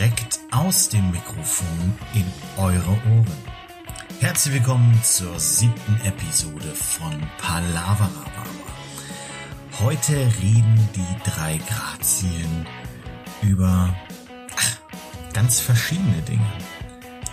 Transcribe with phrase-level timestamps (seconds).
[0.00, 2.24] direkt aus dem Mikrofon in
[2.56, 3.26] eure Ohren.
[4.18, 8.46] Herzlich willkommen zur siebten Episode von Palaverababa.
[9.78, 12.66] Heute reden die drei Grazien
[13.42, 13.94] über
[14.56, 14.78] ach,
[15.34, 16.50] ganz verschiedene Dinge.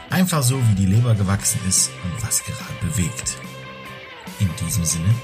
[0.10, 3.38] Einfach so, wie die Leber gewachsen ist und was gerade bewegt.
[4.42, 5.16] In diesem Sinne,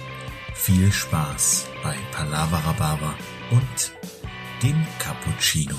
[0.53, 3.15] viel Spaß bei Palaverababa
[3.51, 3.91] und
[4.61, 5.75] dem Cappuccino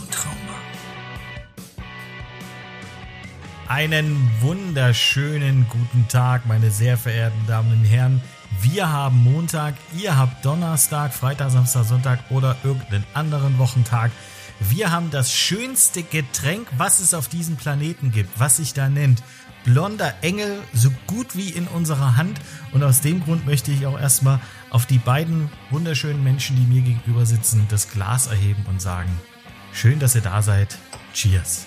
[3.69, 8.21] Einen wunderschönen guten Tag, meine sehr verehrten Damen und Herren.
[8.61, 14.11] Wir haben Montag, ihr habt Donnerstag, Freitag, Samstag, Sonntag oder irgendeinen anderen Wochentag.
[14.61, 19.23] Wir haben das schönste Getränk, was es auf diesem Planeten gibt, was sich da nennt
[19.65, 22.41] blonder Engel, so gut wie in unserer Hand.
[22.73, 24.41] Und aus dem Grund möchte ich auch erstmal
[24.71, 29.11] auf die beiden wunderschönen Menschen, die mir gegenüber sitzen, das Glas erheben und sagen,
[29.73, 30.79] schön, dass ihr da seid.
[31.13, 31.67] Cheers.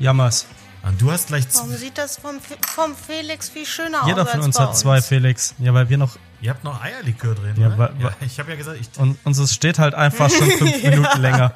[0.00, 0.46] Jammers.
[0.82, 2.36] Und du hast gleich Warum sieht das vom,
[2.74, 4.30] vom Felix viel schöner Jeder aus?
[4.30, 5.54] von als uns bei hat zwei, Felix.
[5.58, 6.16] Ja, weil wir noch.
[6.40, 7.78] Ihr habt noch Eierlikör drin, Ja, oder?
[7.78, 11.20] wa- ja, ich habe ja gesagt, ich Und unseres steht halt einfach schon fünf Minuten
[11.20, 11.52] länger.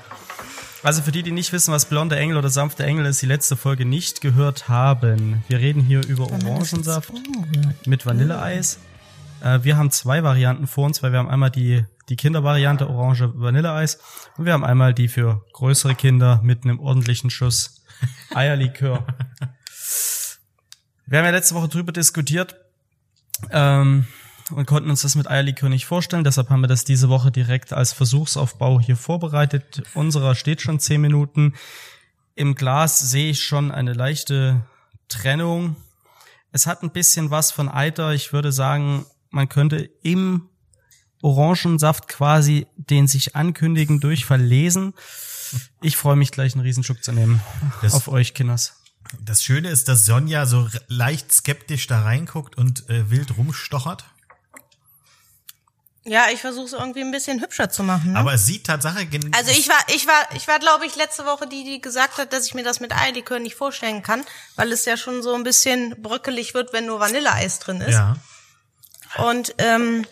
[0.83, 3.57] Also für die, die nicht wissen, was blonde Engel oder sanfte Engel ist, die letzte
[3.57, 5.43] Folge nicht gehört haben.
[5.49, 7.11] Wir reden hier über Orangensaft
[7.87, 8.79] mit Vanilleeis.
[9.43, 13.31] Äh, wir haben zwei Varianten vor uns, weil wir haben einmal die, die Kindervariante Orange
[13.35, 13.99] Vanilleeis
[14.37, 17.81] und wir haben einmal die für größere Kinder mit einem ordentlichen Schuss
[18.35, 19.07] Eierlikör.
[21.07, 22.57] Wir haben ja letzte Woche drüber diskutiert
[23.51, 24.07] ähm,
[24.51, 26.25] und konnten uns das mit Eierlikör nicht vorstellen.
[26.25, 29.83] Deshalb haben wir das diese Woche direkt als Versuchsaufbau hier vorbereitet.
[29.95, 31.55] Unserer steht schon zehn Minuten.
[32.35, 34.67] Im Glas sehe ich schon eine leichte
[35.09, 35.77] Trennung.
[36.53, 38.13] Es hat ein bisschen was von Eiter.
[38.13, 40.49] Ich würde sagen, man könnte im
[41.23, 44.95] Orangensaft quasi den sich ankündigen Durchfall lesen.
[45.83, 47.41] Ich freue mich gleich einen Riesenschluck zu nehmen.
[47.83, 48.75] Das- Auf euch, Kinders.
[49.21, 54.05] Das Schöne ist, dass Sonja so leicht skeptisch da reinguckt und äh, wild rumstochert.
[56.07, 58.13] Ja, ich versuche es irgendwie ein bisschen hübscher zu machen.
[58.13, 58.19] Ne?
[58.19, 61.25] Aber es sieht Tatsache gen- also ich war, ich war, ich war, glaube ich, letzte
[61.25, 64.23] Woche die, die gesagt hat, dass ich mir das mit Eierlikör nicht vorstellen kann,
[64.57, 67.93] weil es ja schon so ein bisschen bröckelig wird, wenn nur Vanilleeis drin ist.
[67.95, 68.17] ja.
[69.17, 70.05] Und ähm,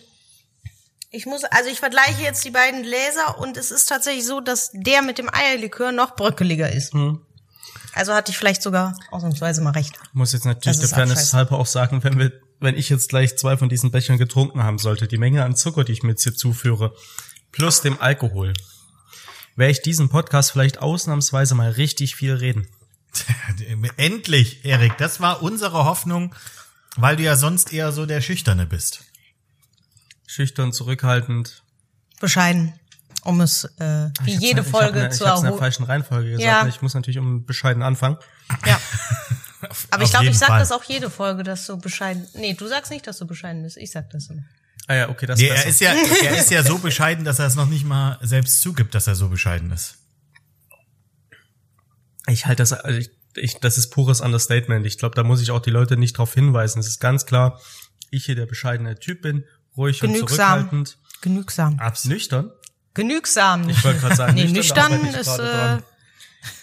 [1.13, 4.71] ich muss, also ich vergleiche jetzt die beiden Gläser und es ist tatsächlich so, dass
[4.73, 6.93] der mit dem Eierlikör noch bröckeliger ist.
[7.93, 9.93] Also hatte ich vielleicht sogar ausnahmsweise mal recht.
[10.05, 13.37] Ich muss jetzt natürlich der Fairness halber auch sagen, wenn wir, wenn ich jetzt gleich
[13.37, 16.23] zwei von diesen Bechern getrunken haben sollte, die Menge an Zucker, die ich mir jetzt
[16.23, 16.95] hier zuführe,
[17.51, 18.53] plus dem Alkohol,
[19.55, 22.67] werde ich diesen Podcast vielleicht ausnahmsweise mal richtig viel reden.
[23.97, 24.97] Endlich, Erik.
[24.97, 26.33] Das war unsere Hoffnung,
[26.95, 29.03] weil du ja sonst eher so der Schüchterne bist.
[30.33, 31.63] Schüchtern, zurückhaltend.
[32.19, 32.73] Bescheiden,
[33.23, 35.45] um es äh, wie Ich hab's- jede ich Folge hab ne, zu Ich habe in
[35.45, 36.45] der falschen Reihenfolge gesagt.
[36.45, 36.63] Ja.
[36.63, 36.69] ne?
[36.69, 38.17] Ich muss natürlich um bescheiden anfangen.
[38.65, 38.79] Ja.
[39.91, 40.59] Aber ich Auf glaube, ich sag Fall.
[40.59, 42.27] das auch jede Folge, dass du bescheiden.
[42.33, 43.77] Nee, du sagst nicht, dass du bescheiden bist.
[43.77, 44.43] Ich sag das immer.
[44.87, 47.39] Ah ja, okay, das Nee, ist er ist ja, er ist ja so bescheiden, dass
[47.39, 49.97] er es noch nicht mal selbst zugibt, dass er so bescheiden ist.
[52.27, 54.85] Ich halte das, also ich, ich, das ist pures Understatement.
[54.85, 56.79] Ich glaube, da muss ich auch die Leute nicht darauf hinweisen.
[56.79, 57.59] Es ist ganz klar,
[58.11, 59.45] ich hier der bescheidene Typ bin,
[59.77, 60.59] ruhig und Genügsam.
[60.59, 60.97] zurückhaltend.
[61.21, 61.79] Genügsam.
[61.79, 62.15] Absolut.
[62.17, 62.51] Nüchtern?
[62.93, 63.69] Genügsam.
[63.69, 65.77] Ich wollte gerade sagen, nee, nüchtern, nüchtern ich ist, äh,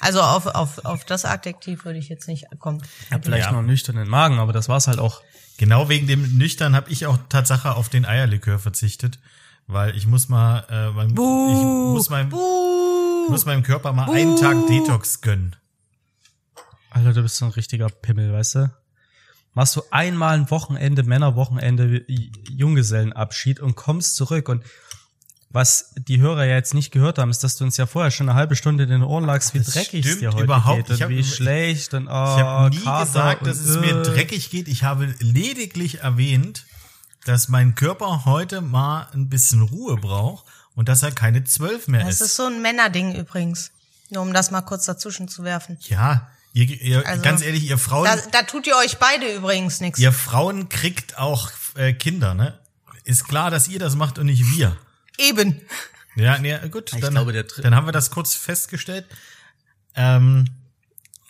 [0.00, 2.82] also auf, auf, auf das Adjektiv würde ich jetzt nicht kommen.
[3.06, 3.53] Ich hab vielleicht Ja.
[3.53, 5.22] noch einen nüchternen Magen, aber das war's halt auch.
[5.59, 9.19] Genau wegen dem Nüchtern habe ich auch Tatsache auf den Eierlikör verzichtet,
[9.66, 14.66] weil ich muss mal, äh, mein, ich muss meinem, muss meinem Körper mal einen Tag
[14.69, 15.56] Detox gönnen.
[16.91, 18.70] Alter, du bist so ein richtiger Pimmel, weißt du?
[19.60, 22.03] Machst du einmal ein Wochenende, Männerwochenende,
[22.48, 24.65] Junggesellenabschied und kommst zurück und
[25.50, 28.31] was die Hörer ja jetzt nicht gehört haben, ist, dass du uns ja vorher schon
[28.31, 30.87] eine halbe Stunde in den Ohren lagst, wie Das dreckig es dir heute überhaupt.
[30.87, 34.00] geht und hab- wie schlecht und oh, Ich habe nie Kater gesagt, dass es mir
[34.00, 34.03] äh.
[34.03, 34.66] dreckig geht.
[34.66, 36.65] Ich habe lediglich erwähnt,
[37.26, 42.02] dass mein Körper heute mal ein bisschen Ruhe braucht und dass er keine zwölf mehr
[42.06, 42.20] Das ist.
[42.29, 43.73] ist so ein Männerding übrigens.
[44.08, 45.76] Nur um das mal kurz dazwischen zu werfen.
[45.82, 49.81] ja, ihr, ihr, Also, ganz ehrlich, ihr Frauen, Da, da tut ihr euch beide übrigens
[49.81, 49.99] nichts.
[49.99, 52.58] ihr Frauen kriegt auch äh, Kinder, ne?
[53.05, 54.76] Ist klar, dass ihr das macht und nicht wir.
[55.19, 55.61] Eben.
[56.17, 59.06] Ja, nee, gut, Ich dann, glaube, dann haben wir das kurz festgestellt.
[59.94, 60.47] Ähm,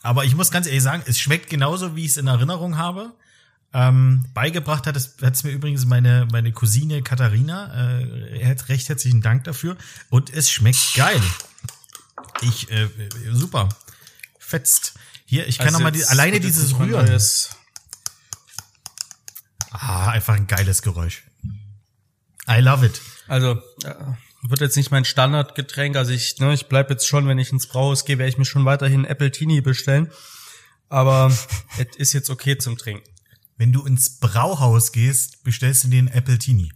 [0.02, 3.12] aber ich muss ganz ehrlich sagen, es schmeckt genauso, wie ich es in Erinnerung habe.
[3.72, 8.00] Ähm, beigebracht hat es, hat es mir übrigens meine, meine Cousine Katharina.
[8.00, 9.76] Äh, hat recht herzlichen Dank dafür.
[10.08, 11.22] Und es schmeckt geil.
[12.40, 12.88] Ich, äh,
[13.31, 13.69] super.
[14.38, 14.94] Fetzt.
[15.31, 17.06] Hier, ich kann Also noch mal die, alleine dieses Rühren.
[17.06, 17.50] neues-
[19.71, 21.23] Ah, einfach ein geiles Geräusch.
[22.49, 23.00] I love it.
[23.29, 23.53] Also
[23.85, 23.94] äh,
[24.43, 25.94] wird jetzt nicht mein Standardgetränk.
[25.94, 28.44] Also ich, ne, ich bleib jetzt schon, wenn ich ins Brauhaus gehe, werde ich mir
[28.44, 30.11] schon weiterhin Apple Tini bestellen.
[30.88, 31.31] Aber
[31.79, 33.09] es ist jetzt okay zum Trinken.
[33.56, 36.73] Wenn du ins Brauhaus gehst, bestellst du dir einen Apple Tini.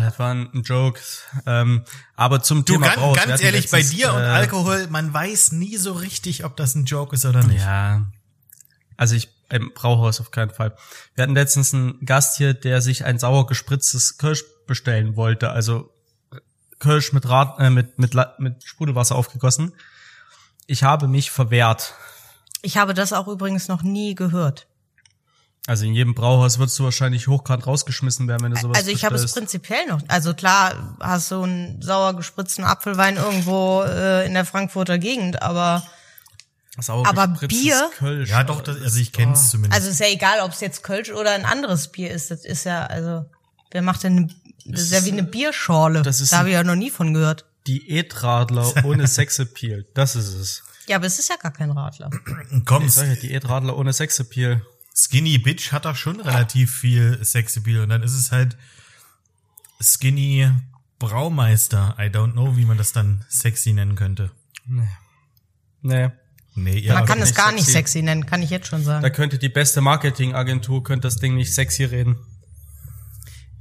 [0.00, 1.00] Das war ein Joke.
[1.46, 1.84] Ähm,
[2.16, 5.12] aber zum Du, Thema ganz, wir ganz ehrlich, bei letztens, dir und äh, Alkohol, man
[5.12, 7.62] weiß nie so richtig, ob das ein Joke ist oder nicht.
[7.62, 8.06] Ja.
[8.96, 10.76] Also ich im Brauhaus auf keinen Fall.
[11.14, 15.50] Wir hatten letztens einen Gast hier, der sich ein sauer gespritztes Kirsch bestellen wollte.
[15.50, 15.92] Also
[16.78, 19.72] Kirsch mit Rad, äh, mit, mit, mit Sprudelwasser aufgegossen.
[20.66, 21.94] Ich habe mich verwehrt.
[22.62, 24.66] Ich habe das auch übrigens noch nie gehört.
[25.70, 29.04] Also in jedem Brauhaus würdest du wahrscheinlich hochkant rausgeschmissen werden, wenn du sowas Also ich
[29.04, 30.00] habe es prinzipiell noch.
[30.08, 35.84] Also klar, hast du einen sauer gespritzten Apfelwein irgendwo äh, in der Frankfurter Gegend, aber
[36.80, 37.88] Sauer aber Bier?
[37.96, 38.30] Kölsch.
[38.30, 39.80] Ja, doch, das, also ich kenne es zumindest.
[39.80, 42.32] also ist ja egal, ob es jetzt Kölsch oder ein anderes Bier ist.
[42.32, 43.26] Das ist ja also,
[43.70, 44.16] wer macht denn?
[44.16, 44.28] Eine,
[44.64, 46.02] das ist ja wie eine Bierschorle.
[46.02, 47.44] das ist da habe ich ja noch nie von gehört.
[47.68, 49.86] Diätradler ohne Sexappeal.
[49.94, 50.64] Das ist es.
[50.88, 52.10] Ja, aber es ist ja gar kein Radler.
[52.64, 54.62] Komm, Ich sag ja, Diätradler ohne Sexappeal.
[55.02, 58.56] Skinny Bitch hat doch schon relativ viel Sexappeal und dann ist es halt
[59.80, 60.50] Skinny
[60.98, 61.96] Braumeister.
[61.98, 64.30] I don't know, wie man das dann sexy nennen könnte.
[65.82, 66.10] Nee.
[66.54, 67.72] Nee, ihr Man habt- kann es gar nicht sexy.
[67.72, 69.02] sexy nennen, kann ich jetzt schon sagen.
[69.02, 72.16] Da könnte die beste Marketingagentur könnte das Ding nicht sexy reden.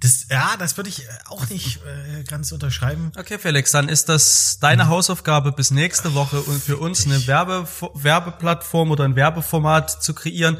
[0.01, 3.11] das, ja, das würde ich äh, auch nicht äh, ganz unterschreiben.
[3.17, 7.67] Okay, Felix, dann ist das deine Hausaufgabe bis nächste Woche und für uns eine Werbe
[7.93, 10.57] Werbeplattform oder ein Werbeformat zu kreieren,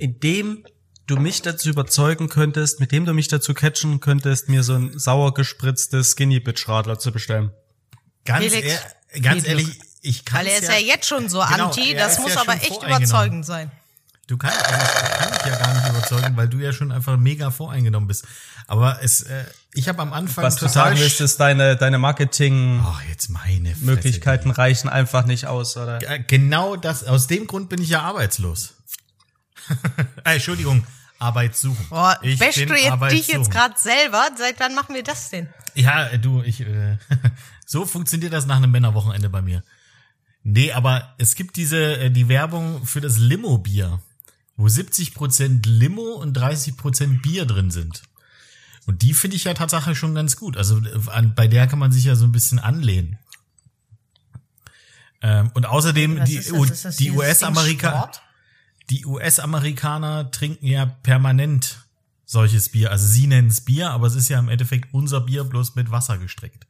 [0.00, 0.64] in dem
[1.06, 4.98] du mich dazu überzeugen könntest, mit dem du mich dazu catchen könntest, mir so ein
[4.98, 7.50] sauer gespritztes Skinny Bitch Radler zu bestellen.
[8.24, 8.68] Ganz, Felix,
[9.08, 12.18] ehr, ganz ehrlich, ich kann Weil er ist ja, jetzt schon so Genau, anti, das
[12.20, 13.70] muss ja aber echt überzeugend sein.
[14.26, 17.16] Du kannst, also ich kann dich ja gar nicht überzeugen, weil du ja schon einfach
[17.16, 18.24] mega voreingenommen bist.
[18.68, 19.44] Aber es, äh,
[19.74, 23.28] ich habe am Anfang Was du total sagen willst, ist deine, deine Marketing Oh, jetzt
[23.30, 23.84] meine Fresse.
[23.84, 25.98] Möglichkeiten reichen einfach nicht aus, oder?
[26.28, 28.74] Genau das, aus dem Grund bin ich ja arbeitslos.
[30.24, 30.86] äh, Entschldung,
[31.18, 31.86] Arbeitssuchen.
[31.88, 34.28] Boah, ich bin du jetzt dich jetzt gerade selber?
[34.36, 35.48] Seit wann machen wir das denn?
[35.74, 36.96] Ja, äh, du, ich, äh,
[37.66, 39.62] so funktioniert das nach einem Männerwochenende bei mir.
[40.42, 44.00] Nee, aber es gibt diese, äh, die Werbung für das Limo-Bier,
[44.56, 48.02] wo 70% Limo und 30% Bier drin sind.
[48.86, 50.56] Und die finde ich ja tatsächlich schon ganz gut.
[50.56, 53.18] Also äh, an, bei der kann man sich ja so ein bisschen anlehnen.
[55.22, 56.40] Ähm, und außerdem die,
[56.98, 58.22] die US-Amerikaner, Sport?
[58.90, 61.86] Die US-Amerikaner trinken ja permanent
[62.26, 62.90] solches Bier.
[62.90, 65.90] Also sie nennen es Bier, aber es ist ja im Endeffekt unser Bier bloß mit
[65.90, 66.66] Wasser gestreckt.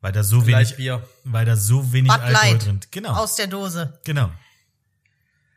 [0.00, 1.06] Weil da so wenig, Lightbier.
[1.24, 2.80] weil da so wenig Bud Alkohol Light drin.
[2.90, 3.12] Genau.
[3.14, 3.98] aus der Dose.
[4.04, 4.30] Genau.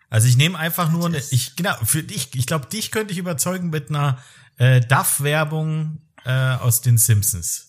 [0.10, 3.20] Also ich nehme einfach nur eine, ich genau für dich, ich glaube, dich könnte ich
[3.20, 4.18] überzeugen mit einer
[4.58, 7.68] äh, Duff-Werbung äh, aus den Simpsons.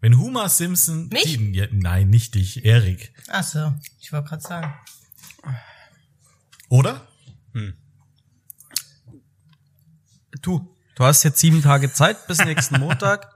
[0.00, 1.36] Wenn Homer Simpson, Mich?
[1.36, 4.74] Die, ja, nein, nicht dich, Erik, Ach so, ich wollte gerade sagen.
[6.70, 7.06] Oder?
[10.40, 13.28] Du, du hast jetzt sieben Tage Zeit bis nächsten Montag.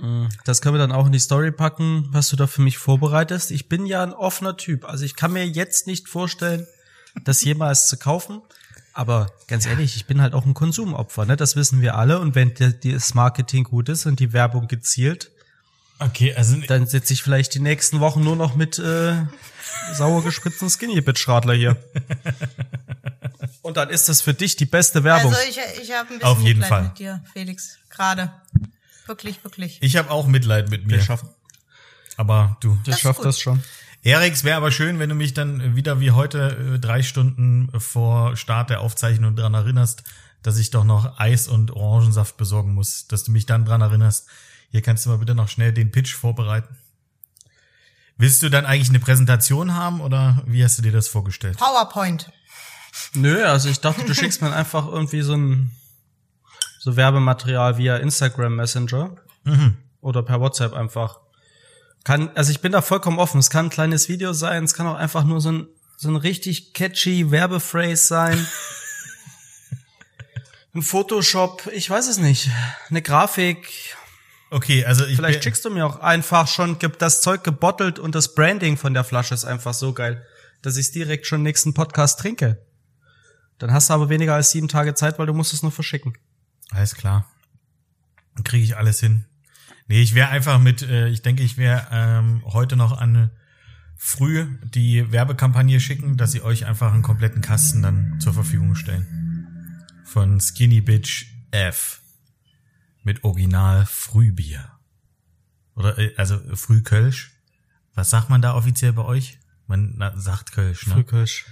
[0.00, 2.76] Mm, Das können wir dann auch in die Story packen, was du da für mich
[2.76, 3.50] vorbereitest.
[3.50, 4.84] Ich bin ja ein offener Typ.
[4.84, 6.66] Also ich kann mir jetzt nicht vorstellen,
[7.24, 8.42] das jemals zu kaufen.
[8.92, 11.36] Aber ganz ehrlich, ich bin halt auch ein Konsumopfer, ne?
[11.36, 12.18] Das wissen wir alle.
[12.18, 15.30] Und wenn das Marketing gut ist und die Werbung gezielt,
[15.98, 19.14] Okay, also dann sitze ich vielleicht die nächsten Wochen nur noch mit äh,
[19.94, 21.76] sauer gespritzten Skinny Bitch Radler hier.
[23.62, 25.34] Und dann ist das für dich die beste Werbung.
[25.34, 26.82] Also ich, ich habe ein bisschen Auf jeden Mitleid Fall.
[26.84, 27.78] mit dir, Felix.
[27.90, 28.32] Gerade.
[29.06, 29.78] Wirklich, wirklich.
[29.80, 30.96] ich habe auch Mitleid mit mir.
[30.96, 31.28] Wir schaffen,
[32.16, 32.78] Aber du.
[32.84, 33.26] wir schaffen gut.
[33.26, 33.62] das schon.
[34.02, 37.70] Erik, es wäre aber schön, wenn du mich dann wieder wie heute äh, drei Stunden
[37.80, 40.04] vor Start der Aufzeichnung dran erinnerst,
[40.42, 44.28] dass ich doch noch Eis und Orangensaft besorgen muss, dass du mich dann dran erinnerst.
[44.70, 46.76] Hier kannst du mal bitte noch schnell den Pitch vorbereiten.
[48.16, 51.56] Willst du dann eigentlich eine Präsentation haben oder wie hast du dir das vorgestellt?
[51.58, 52.30] PowerPoint.
[53.14, 55.70] Nö, also ich dachte, du schickst mir einfach irgendwie so ein
[56.80, 59.16] so Werbematerial via Instagram Messenger
[60.00, 61.20] oder per WhatsApp einfach.
[62.04, 63.38] Kann, also ich bin da vollkommen offen.
[63.38, 66.16] Es kann ein kleines Video sein, es kann auch einfach nur so ein so ein
[66.16, 68.46] richtig catchy Werbephrase sein.
[70.74, 72.50] Ein Photoshop, ich weiß es nicht.
[72.88, 73.96] Eine Grafik.
[74.50, 78.14] Okay, also ich Vielleicht schickst du mir auch einfach schon gibt das Zeug gebottelt und
[78.14, 80.24] das Branding von der Flasche ist einfach so geil,
[80.62, 82.64] dass ich direkt schon nächsten Podcast trinke.
[83.58, 86.16] Dann hast du aber weniger als sieben Tage Zeit, weil du musst es nur verschicken.
[86.70, 87.26] Alles klar.
[88.34, 89.26] Dann kriege ich alles hin.
[89.88, 93.30] Nee, ich wäre einfach mit, äh, ich denke, ich wäre ähm, heute noch an
[93.96, 99.84] früh die Werbekampagne schicken, dass sie euch einfach einen kompletten Kasten dann zur Verfügung stellen.
[100.04, 102.00] Von Skinny Bitch F.
[103.08, 104.70] mit Original Frühbier.
[105.74, 107.32] Oder, äh, also Frühkölsch.
[107.94, 109.38] Was sagt man da offiziell bei euch?
[109.66, 110.94] Man sagt Kölsch, ne?
[110.94, 111.46] Frühkölsch.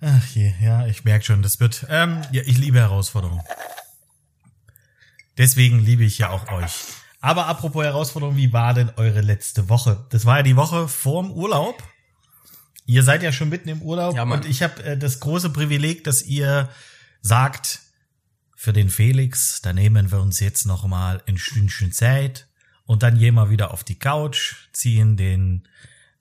[0.00, 3.42] Ach je, ja, ich merke schon, das wird, ähm, ja, ich liebe Herausforderungen.
[5.36, 6.72] Deswegen liebe ich ja auch euch.
[7.20, 10.06] Aber apropos Herausforderung, wie war denn eure letzte Woche?
[10.08, 11.82] Das war ja die Woche vorm Urlaub.
[12.86, 16.04] Ihr seid ja schon mitten im Urlaub Ja, und ich habe äh, das große Privileg,
[16.04, 16.70] dass ihr
[17.20, 17.80] sagt,
[18.60, 22.48] für den Felix, da nehmen wir uns jetzt noch mal ein Stündchen Zeit
[22.86, 25.68] und dann gehen wir wieder auf die Couch, ziehen den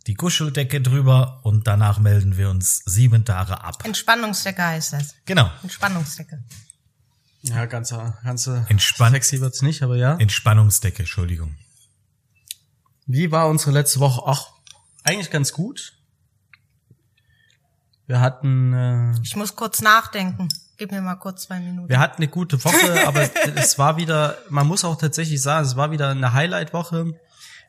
[0.06, 3.84] die Kuscheldecke drüber und danach melden wir uns sieben Tage ab.
[3.84, 5.16] Entspannungsdecke heißt das.
[5.26, 5.50] Genau.
[5.64, 6.44] Entspannungsdecke.
[7.42, 9.16] Ja, ganz, ganz Entspannt.
[9.16, 10.16] sexy wird's nicht, aber ja.
[10.18, 11.58] Entspannungsdecke, Entschuldigung.
[13.08, 14.22] Wie war unsere letzte Woche?
[14.28, 14.52] Ach,
[15.04, 15.94] eigentlich ganz gut.
[18.06, 20.50] Wir hatten, äh, Ich muss kurz nachdenken.
[20.78, 21.90] Gib mir mal kurz zwei Minuten.
[21.90, 25.76] wir hatten eine gute Woche, aber es war wieder, man muss auch tatsächlich sagen, es
[25.76, 27.14] war wieder eine Highlight-Woche.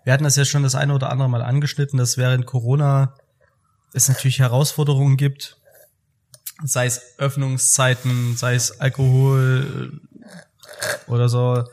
[0.04, 3.14] Wir hatten das ja schon das eine oder andere Mal angeschnitten, dass während Corona
[3.94, 5.56] es natürlich Herausforderungen gibt,
[6.62, 11.64] sei es Öffnungszeiten, sei es Alkohol äh, oder so.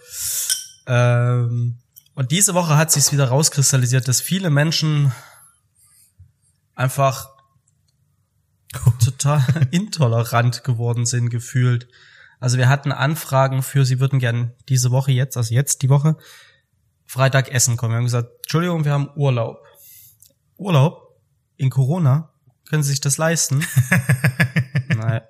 [0.88, 1.80] Ähm,
[2.14, 5.12] und diese Woche hat sich wieder rauskristallisiert, dass viele Menschen
[6.76, 7.35] einfach
[9.04, 11.88] total intolerant geworden sind, gefühlt.
[12.40, 16.18] Also wir hatten Anfragen für, sie würden gern diese Woche jetzt, also jetzt die Woche,
[17.06, 17.94] Freitag essen kommen.
[17.94, 19.58] Wir haben gesagt, Entschuldigung, wir haben Urlaub.
[20.58, 21.16] Urlaub?
[21.58, 22.34] In Corona?
[22.70, 23.66] Können Sie sich das leisten?
[24.96, 25.22] Nein.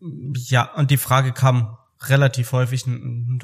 [0.00, 2.84] Ja, und die Frage kam relativ häufig.
[2.84, 2.90] Du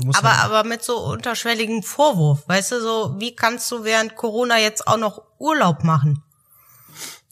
[0.05, 4.17] musst aber, halt- aber mit so unterschwelligen Vorwurf, weißt du, so, wie kannst du während
[4.17, 6.23] Corona jetzt auch noch Urlaub machen?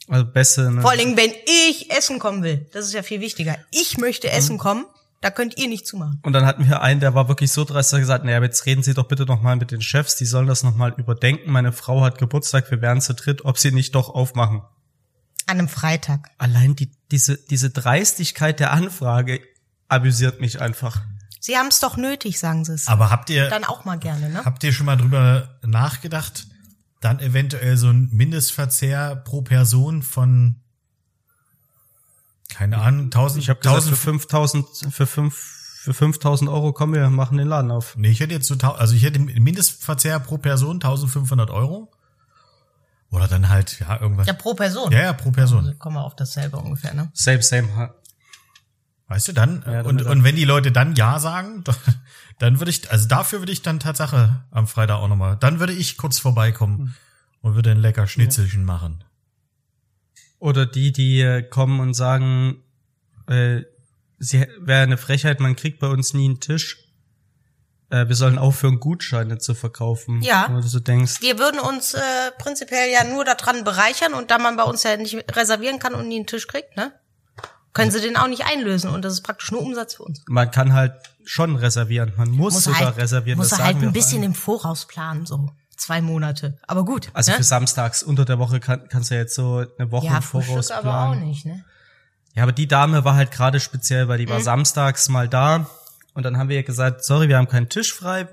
[0.09, 0.81] Also beste, ne?
[0.81, 2.65] Vor allen Dingen, wenn ich essen kommen will.
[2.73, 3.57] Das ist ja viel wichtiger.
[3.71, 4.85] Ich möchte essen kommen,
[5.21, 6.19] da könnt ihr nicht zumachen.
[6.23, 8.65] Und dann hatten wir einen, der war wirklich so dreist, der hat gesagt, naja, jetzt
[8.65, 11.51] reden Sie doch bitte noch mal mit den Chefs, die sollen das noch mal überdenken.
[11.51, 14.61] Meine Frau hat Geburtstag, wir wären zu dritt, ob sie nicht doch aufmachen.
[15.45, 16.29] An einem Freitag.
[16.37, 19.41] Allein die, diese, diese Dreistigkeit der Anfrage
[19.87, 21.01] amüsiert mich einfach.
[21.41, 22.87] Sie haben es doch nötig, sagen sie es.
[22.87, 24.45] Aber habt ihr, Dann auch mal gerne, ne?
[24.45, 26.47] habt ihr schon mal drüber nachgedacht,
[26.99, 30.55] dann eventuell so ein Mindestverzehr pro Person von,
[32.53, 35.35] keine Ahnung, 1000, Ich habe gesagt, für 1000 5000, für fünf,
[35.81, 37.95] für 5000 Euro kommen wir, machen den Laden auf.
[37.95, 41.91] Nee, ich hätte jetzt so, also ich hätte Mindestverzehr pro Person 1500 Euro.
[43.11, 44.27] Oder dann halt, ja, irgendwas.
[44.27, 44.91] Ja, pro Person.
[44.91, 45.65] Ja, ja, pro Person.
[45.65, 47.09] Also kommen wir auf dasselbe ungefähr, ne?
[47.13, 47.93] Same, same.
[49.07, 51.63] Weißt du, dann, Ja, und, und wenn die Leute dann Ja sagen,
[52.39, 55.73] dann würde ich, also dafür würde ich dann Tatsache am Freitag auch nochmal, dann würde
[55.73, 56.95] ich kurz vorbeikommen
[57.41, 59.03] und würde ein lecker Schnitzelchen machen.
[60.39, 62.63] Oder die, die äh, kommen und sagen,
[63.27, 63.63] äh,
[64.19, 66.85] sie wäre eine Frechheit, man kriegt bei uns nie einen Tisch.
[67.89, 70.21] Äh, wir sollen aufhören, Gutscheine zu verkaufen.
[70.21, 70.47] Ja.
[70.49, 71.99] Wo du so denkst, Wir würden uns äh,
[72.37, 76.07] prinzipiell ja nur daran bereichern und da man bei uns ja nicht reservieren kann und
[76.07, 76.93] nie einen Tisch kriegt, ne?
[77.73, 80.21] Können sie den auch nicht einlösen und das ist praktisch nur Umsatz für uns.
[80.27, 82.13] man kann halt schon reservieren.
[82.17, 83.37] Man muss, sogar halt, reservieren.
[83.37, 86.57] Muss das halt ein bisschen im Voraus planen, so zwei Monate.
[86.67, 87.09] Aber gut.
[87.13, 87.37] Also ne?
[87.37, 90.23] für samstags unter der Woche kann, kannst du ja jetzt so eine Woche ja, im
[90.23, 91.27] Voraus Frühstück aber auch planen.
[91.27, 91.63] nicht, ne?
[92.35, 94.31] Ja, aber die Dame war halt gerade speziell, weil die Mhm.
[94.31, 95.69] war samstags mal da
[96.13, 98.27] und dann haben wir ihr gesagt, sorry, wir haben keinen Tisch frei.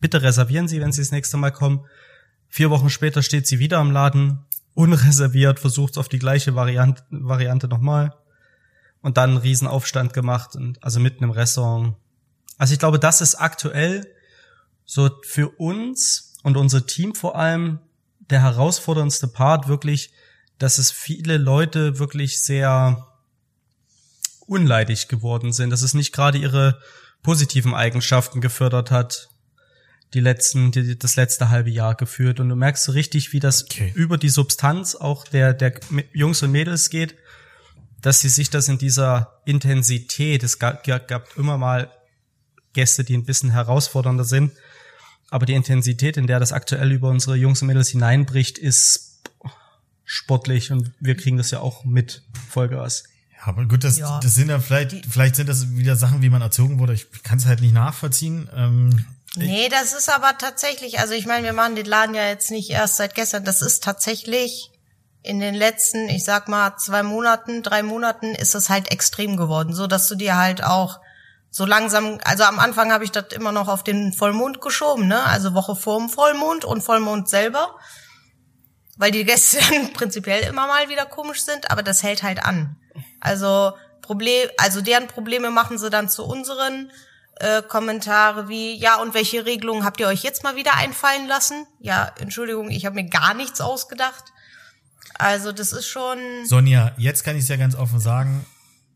[0.00, 1.86] Bitte reservieren Sie, wenn Sie das nächste Mal kommen.
[2.48, 7.68] Vier Wochen später steht sie wieder am Laden, unreserviert, versucht auf die gleiche Variante, Variante
[7.68, 8.14] nochmal
[9.04, 11.94] und dann einen Riesenaufstand gemacht und also mitten im Restaurant.
[12.56, 14.10] Also ich glaube, das ist aktuell
[14.86, 17.80] so für uns und unser Team vor allem
[18.30, 20.10] der herausforderndste Part wirklich,
[20.58, 23.06] dass es viele Leute wirklich sehr
[24.46, 26.80] unleidig geworden sind, dass es nicht gerade ihre
[27.22, 29.28] positiven Eigenschaften gefördert hat,
[30.14, 32.40] die letzten, die, das letzte halbe Jahr geführt.
[32.40, 33.92] Und du merkst so richtig, wie das Okay.
[33.94, 35.74] über die Substanz auch der, der
[36.14, 37.16] Jungs und Mädels geht,
[38.04, 41.90] dass sie sich das in dieser Intensität, es gab, gab immer mal
[42.74, 44.52] Gäste, die ein bisschen herausfordernder sind,
[45.30, 49.22] aber die Intensität, in der das aktuell über unsere Jungs und Mädels hineinbricht, ist
[50.04, 53.04] sportlich und wir kriegen das ja auch mit Vollgas.
[53.38, 54.20] Ja, aber gut, das, Ja.
[54.20, 56.92] das sind ja vielleicht, vielleicht sind das wieder Sachen, wie man erzogen wurde.
[56.92, 58.50] Ich kann es halt nicht nachvollziehen.
[58.54, 59.06] Ähm,
[59.36, 62.70] Nee, das ist aber tatsächlich, also ich meine, wir machen den Laden ja jetzt nicht
[62.70, 63.44] erst seit gestern.
[63.44, 64.70] Das ist tatsächlich
[65.24, 69.74] in den letzten, ich sag mal, zwei Monaten, drei Monaten ist es halt extrem geworden,
[69.74, 71.00] so dass du dir halt auch
[71.50, 75.22] so langsam, also am Anfang habe ich das immer noch auf den Vollmond geschoben, ne?
[75.24, 77.74] Also Woche vor dem Vollmond und Vollmond selber,
[78.98, 82.76] weil die Gäste dann prinzipiell immer mal wieder komisch sind, aber das hält halt an.
[83.18, 86.92] Also Problem, also deren Probleme machen sie dann zu unseren.
[87.36, 91.66] äh, Kommentare wie, ja, und welche Regelungen habt ihr euch jetzt mal wieder einfallen lassen?
[91.80, 94.33] Ja, Entschuldigung, ich habe mir gar nichts ausgedacht.
[95.14, 96.18] Also das ist schon.
[96.46, 98.44] Sonja, jetzt kann ich es ja ganz offen sagen.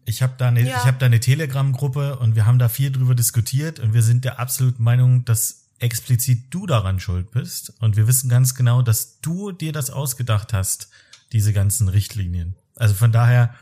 [0.05, 0.79] Ich habe da eine, Ja.
[0.79, 4.25] ich habe da eine Telegram-Gruppe und wir haben da viel drüber diskutiert und wir sind
[4.25, 9.21] der absoluten Meinung, dass explizit du daran schuld bist und wir wissen ganz genau, dass
[9.21, 10.89] du dir das ausgedacht hast,
[11.33, 12.57] diese ganzen Richtlinien.
[12.75, 13.55] Also von daher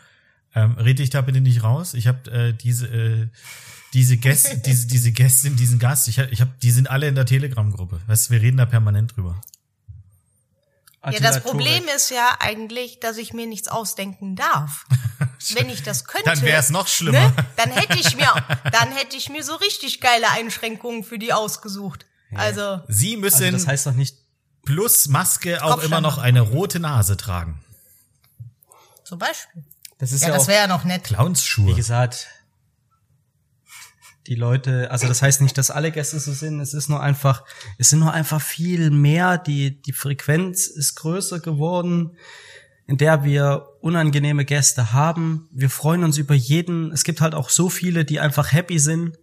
[0.55, 1.95] ähm, red dich da bitte nicht raus.
[1.95, 3.29] Ich habe äh, diese äh,
[3.93, 7.17] diese Gäste, diese diese Gästin, diesen Gast, ich hab, ich hab, die sind alle in
[7.17, 8.01] der Telegram-Gruppe.
[8.07, 9.41] Weißt, du, wir reden da permanent drüber.
[11.13, 14.85] Ja, das Problem ist ja eigentlich, dass ich mir nichts ausdenken darf.
[15.55, 17.29] Wenn ich das könnte, Dann wär's noch schlimmer.
[17.29, 18.29] Ne, dann hätte ich mir,
[18.73, 22.07] dann hätte ich mir so richtig geile Einschränkungen für die ausgesucht.
[22.35, 24.17] Also Sie müssen Also das heißt doch nicht,
[24.65, 27.63] plus Maske auch immer noch eine rote Nase tragen.
[29.05, 29.65] zum Beispiel.
[29.99, 31.09] das ist Ja, ja, das wäre ja noch nett.
[31.11, 31.75] wie Clownsschuhe.
[31.75, 32.27] gesagt,
[34.27, 37.45] die Leute, also das heißt nicht, dass alle Gäste so sind, es ist nur einfach,
[37.79, 42.17] es sind nur einfach viel mehr, die, die Frequenz ist größer geworden,
[42.87, 45.49] in der wir unangenehme Gäste haben.
[45.53, 46.93] Wir freuen uns über jeden.
[46.93, 49.19] Es gibt halt auch so viele, die einfach happy sind,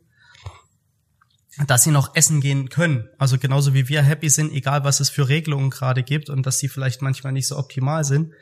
[1.67, 3.07] dass sie noch essen gehen können.
[3.17, 6.59] Also genauso wie wir happy sind, egal was es für Regelungen gerade gibt und dass
[6.59, 8.33] sie vielleicht manchmal nicht so optimal sind.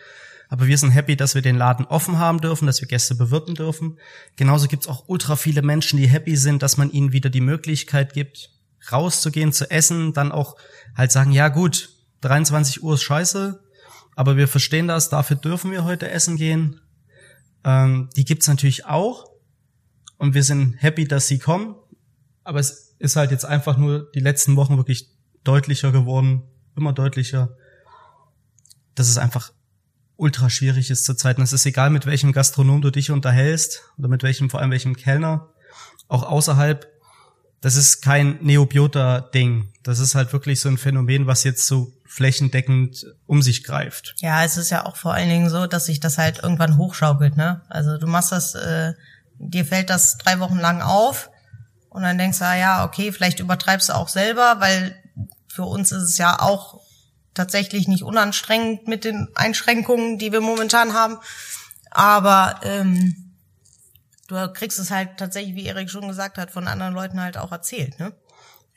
[0.52, 3.56] Aber wir sind happy, dass wir den Laden offen haben dürfen, dass wir Gäste bewirten
[3.56, 3.98] dürfen.
[4.36, 8.14] Genauso gibt's auch ultra viele Menschen, die happy sind, dass man ihnen wieder die Möglichkeit
[8.14, 8.50] gibt,
[8.92, 10.58] rauszugehen, zu essen, dann auch
[10.94, 13.64] halt sagen, ja gut, 23 Uhr ist scheiße,
[14.18, 16.82] aber wir verstehen das, dafür dürfen wir heute essen gehen.
[17.64, 19.32] Ähm, die gibt's natürlich auch.
[20.18, 21.76] Und wir sind happy, dass sie kommen.
[22.44, 25.08] Aber es ist halt jetzt einfach nur die letzten Wochen wirklich
[25.46, 26.44] deutlicher geworden,
[26.76, 27.56] immer deutlicher,
[28.96, 29.54] dass es einfach
[30.22, 31.38] ultra schwierig ist zurzeit.
[31.38, 34.72] Und es ist egal, mit welchem Gastronom du dich unterhältst oder mit welchem, vor allem
[34.72, 35.50] welchem Kellner,
[36.08, 36.88] auch außerhalb.
[37.60, 39.74] Das ist kein Neobiota-Ding.
[39.84, 44.16] Das ist halt wirklich so ein Phänomen, was jetzt so flächendeckend um sich greift.
[44.20, 47.38] Ja, es ist ja auch vor allen Dingen so, dass sich das halt irgendwann hochschaukelt,
[47.38, 47.62] ne?
[47.70, 48.94] Also du machst das, äh,
[49.38, 51.30] dir fällt das drei Wochen lang auf
[51.90, 54.96] und dann denkst du, ah ja, okay, vielleicht übertreibst du auch selber, weil
[55.48, 56.81] für uns ist es ja auch
[57.34, 61.18] tatsächlich nicht unanstrengend mit den Einschränkungen, die wir momentan haben.
[61.90, 63.34] Aber ähm,
[64.28, 67.52] du kriegst es halt tatsächlich, wie Erik schon gesagt hat, von anderen Leuten halt auch
[67.52, 68.14] erzählt, ne?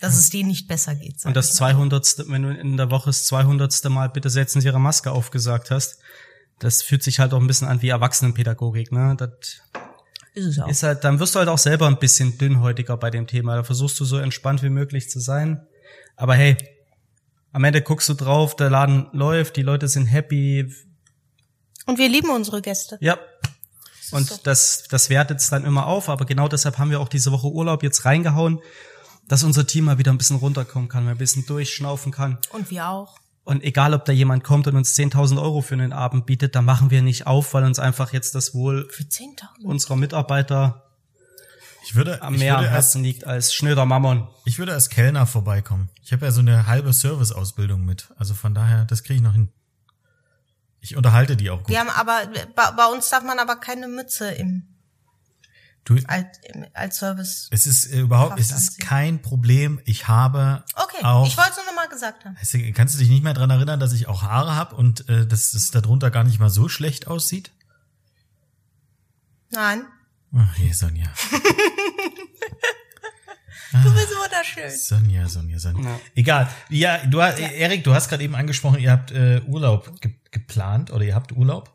[0.00, 1.24] Dass es denen nicht besser geht.
[1.24, 1.70] Und das ich mal.
[1.72, 2.24] 200.
[2.28, 3.84] wenn du in der Woche das 200.
[3.84, 5.98] Mal bitte setzen Sie Ihre Maske auf gesagt hast,
[6.58, 9.14] das fühlt sich halt auch ein bisschen an wie Erwachsenenpädagogik, ne?
[9.16, 9.30] Das
[10.34, 10.68] ist es auch.
[10.68, 13.54] ist halt, dann wirst du halt auch selber ein bisschen dünnhäutiger bei dem Thema.
[13.56, 15.64] Da versuchst du so entspannt wie möglich zu sein.
[16.16, 16.56] Aber hey,
[17.54, 20.74] am Ende guckst du drauf, der Laden läuft, die Leute sind happy.
[21.86, 22.98] Und wir lieben unsere Gäste.
[23.00, 23.16] Ja.
[24.10, 26.08] Und das, das wertet es dann immer auf.
[26.08, 28.58] Aber genau deshalb haben wir auch diese Woche Urlaub jetzt reingehauen,
[29.28, 32.38] dass unser Team mal wieder ein bisschen runterkommen kann, mal ein bisschen durchschnaufen kann.
[32.50, 33.18] Und wir auch.
[33.44, 36.62] Und egal, ob da jemand kommt und uns 10.000 Euro für einen Abend bietet, da
[36.62, 39.64] machen wir nicht auf, weil uns einfach jetzt das Wohl Für 10.000.
[39.64, 40.83] unserer Mitarbeiter
[41.84, 44.28] Ich würde, am ich mehr am würde als, Herzen liegt als schnöder Mammon.
[44.44, 45.90] ich würde als Kellner vorbeikommen.
[46.02, 48.08] Ich habe ja so eine halbe Serviceausbildung mit.
[48.16, 49.50] Also von daher, das kriege ich noch hin.
[50.80, 51.68] Ich unterhalte die auch gut.
[51.68, 54.68] Wir haben aber, bei, bei uns darf man aber keine Mütze im,
[55.86, 57.48] Du, als, im, als Service.
[57.50, 59.80] es ist äh, überhaupt, es ist kein Problem.
[59.84, 61.26] Ich habe Okay, auch.
[61.26, 62.36] ich wollte es nur noch mal gesagt haben.
[62.38, 65.06] Weißt du, Kannst du dich nicht mehr dran erinnern, dass ich auch Haare habe und
[65.10, 67.52] äh, dass es darunter gar nicht mal so schlecht aussieht?
[69.50, 69.84] Nein,
[70.36, 71.06] Ach, je, Sonja.
[73.72, 74.70] du bist wunderschön.
[74.70, 75.90] Sonja, Sonja, Sonja.
[75.90, 76.00] Ja.
[76.14, 76.48] Egal.
[76.68, 80.90] Ja, du hast, Erik, du hast gerade eben angesprochen, ihr habt äh, Urlaub ge geplant
[80.90, 81.70] oder ihr habt Urlaub.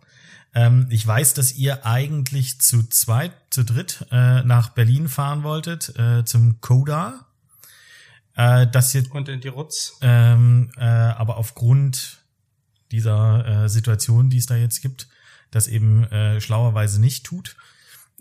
[0.54, 5.98] Ähm, ich weiß, dass ihr eigentlich zu zweit, zu dritt äh, nach Berlin fahren wolltet,
[5.98, 7.26] äh, zum Coda.
[8.36, 9.98] Äh, dass ihr Und in die Rutz.
[10.02, 12.17] ähm, äh, aber aufgrund
[12.91, 15.08] dieser äh, Situation, die es da jetzt gibt,
[15.52, 17.56] das eben äh, schlauerweise nicht tut.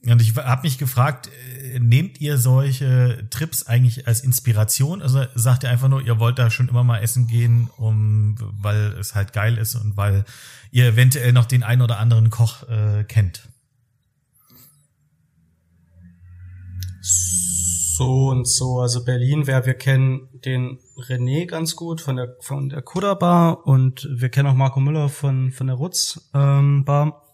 [0.06, 1.28] Und ich habe mich gefragt,
[1.74, 5.02] äh, nehmt ihr solche Trips eigentlich als Inspiration?
[5.02, 8.94] Also sagt ihr einfach nur, ihr wollt da schon immer mal essen gehen, um, weil
[9.00, 10.24] es halt geil ist und weil
[10.70, 13.48] ihr eventuell noch den ein oder anderen Koch äh, kennt?
[17.00, 18.78] So und so.
[18.78, 23.66] Also Berlin, wer wir kennen den René ganz gut von der von der Kuda Bar
[23.66, 27.27] und wir kennen auch Marco Müller von von der Rutz ähm, Bar.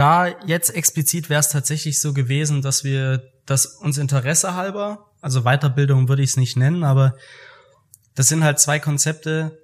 [0.00, 5.42] Da jetzt explizit wäre es tatsächlich so gewesen, dass wir das uns Interesse halber, also
[5.42, 7.16] Weiterbildung würde ich es nicht nennen, aber
[8.14, 9.60] das sind halt zwei Konzepte,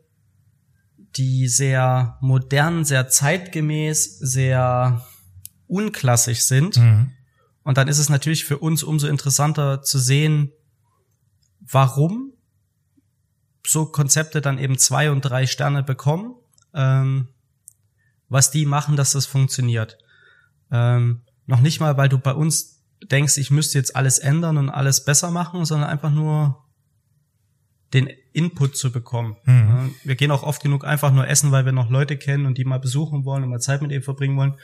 [1.17, 5.07] die sehr modern, sehr zeitgemäß, sehr
[5.69, 6.77] unklassisch sind.
[6.77, 7.13] Mhm.
[7.63, 10.53] Und dann ist es natürlich für uns umso interessanter zu sehen,
[11.61, 12.35] warum
[13.67, 16.35] so Konzepte dann eben zwei und drei Sterne bekommen,
[16.75, 17.29] ähm,
[18.29, 19.97] was die machen, dass das funktioniert.
[20.71, 24.71] Ähm, noch nicht mal, weil du bei uns denkst, ich müsste jetzt alles ändern und
[24.71, 26.65] alles besser machen, sondern einfach nur
[27.95, 29.37] den Input zu bekommen.
[29.45, 29.95] Mhm.
[30.03, 32.65] Wir gehen auch oft genug einfach nur essen, weil wir noch Leute kennen und die
[32.65, 34.55] mal besuchen wollen und mal Zeit mit ihnen verbringen wollen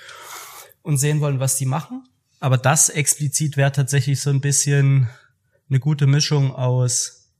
[0.82, 2.08] und sehen wollen, was die machen.
[2.40, 5.08] Aber das explizit wäre tatsächlich so ein bisschen
[5.68, 7.30] eine gute Mischung aus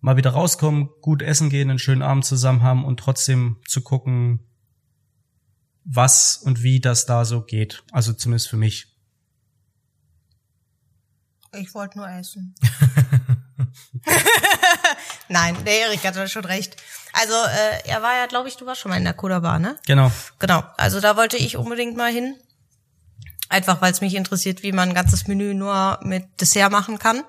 [0.00, 4.40] mal wieder rauskommen, gut essen gehen, einen schönen Abend zusammen haben und trotzdem zu gucken,
[5.92, 7.82] was und wie das da so geht.
[7.90, 8.86] Also zumindest für mich.
[11.52, 12.54] Ich wollte nur essen.
[15.28, 16.76] Nein, der Erik hat da schon recht.
[17.12, 19.58] Also, äh, er war ja, glaube ich, du warst schon mal in der Koda Bar,
[19.58, 19.76] ne?
[19.86, 20.12] Genau.
[20.38, 20.62] Genau.
[20.76, 22.36] Also da wollte ich unbedingt mal hin.
[23.48, 27.22] Einfach weil es mich interessiert, wie man ein ganzes Menü nur mit Dessert machen kann.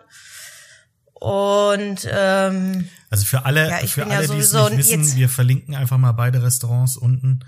[1.14, 5.30] Und ähm, Also für alle, Ja, ich für ja alle, die es nicht wissen, wir
[5.30, 7.44] verlinken einfach mal beide Restaurants unten.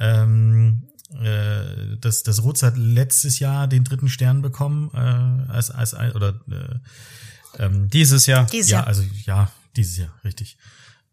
[0.00, 0.88] Ähm,
[1.22, 6.40] äh, das, das Rotz hat letztes Jahr den dritten Stern bekommen, äh, als, als oder
[6.50, 8.46] äh, ähm, Dieses Jahr.
[8.46, 8.86] dieses ja, Jahr.
[8.86, 10.56] also ja, dieses Jahr, richtig.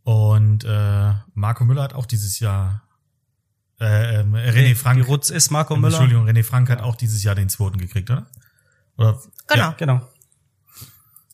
[0.04, 2.84] Und äh, Marco Müller hat auch dieses Jahr
[3.80, 4.97] äh, ähm, René Frank.
[4.97, 5.88] Die Rutz ist Marco Müller.
[6.00, 8.26] Entschuldigung, René Frank hat auch dieses Jahr den zweiten gekriegt, oder?
[8.97, 9.63] Oder Genau.
[9.63, 10.10] Ja, Genau.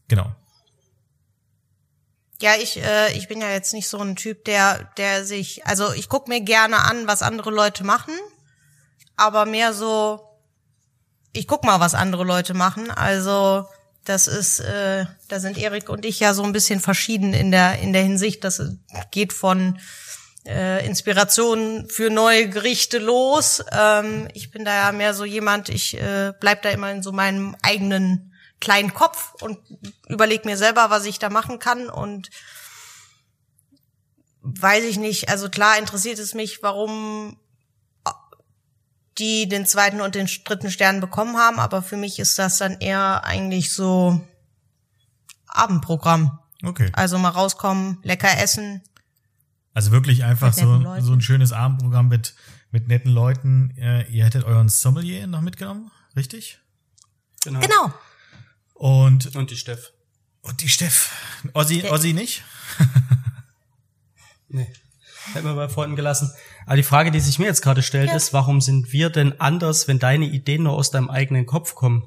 [0.07, 0.35] genau.
[2.43, 5.93] Ja, ich, äh, ich bin ja jetzt nicht so ein Typ, der, der sich, also
[5.93, 8.13] ich guck mir gerne an, was andere Leute machen,
[9.15, 10.19] aber mehr so,
[11.31, 12.91] ich guck mal, was andere Leute machen.
[12.91, 13.65] Also
[14.03, 17.79] das ist, äh, da sind Erik und ich ja so ein bisschen verschieden in der
[17.79, 18.43] in der Hinsicht.
[18.43, 18.61] Das
[19.11, 19.79] geht von
[20.45, 23.63] äh, Inspiration für neue Gerichte los.
[23.71, 27.13] Ähm, ich bin da ja mehr so jemand, ich äh, bleib da immer in so
[27.13, 28.32] meinem eigenen
[28.63, 29.59] kleinen Kopf und
[30.07, 32.29] überleg mir selber, was ich da machen kann und
[34.41, 35.29] weiß ich nicht.
[35.29, 37.37] Also klar interessiert es mich, warum
[39.19, 42.79] die den zweiten und den dritten Stern bekommen haben, aber für mich ist das dann
[42.79, 44.25] eher eigentlich so
[45.47, 46.39] Abendprogramm.
[46.63, 46.89] Okay.
[46.93, 48.81] Also mal rauskommen, lecker essen,
[49.73, 51.05] Also wirklich einfach so, Leuten.
[51.05, 52.33] so ein schönes Abendprogramm mit,
[52.71, 53.71] mit netten Leuten.
[53.77, 56.59] Äh, ihr hättet euren Sommelier noch mitgenommen, richtig?
[57.43, 57.59] genau.
[57.59, 57.93] Genau.
[58.73, 59.91] Und, Und die Steff.
[60.41, 61.11] und die Steff.
[61.53, 62.43] Ossi, Ossi nicht?
[64.47, 64.67] Nee.
[65.33, 66.31] Hätten wir bei Freunden gelassen.
[66.65, 68.15] Aber die Frage, die sich mir jetzt gerade stellt, Ja.
[68.15, 72.03] ist, warum sind wir denn anders, wenn deine Ideen nur aus deinem eigenen Kopf kommen?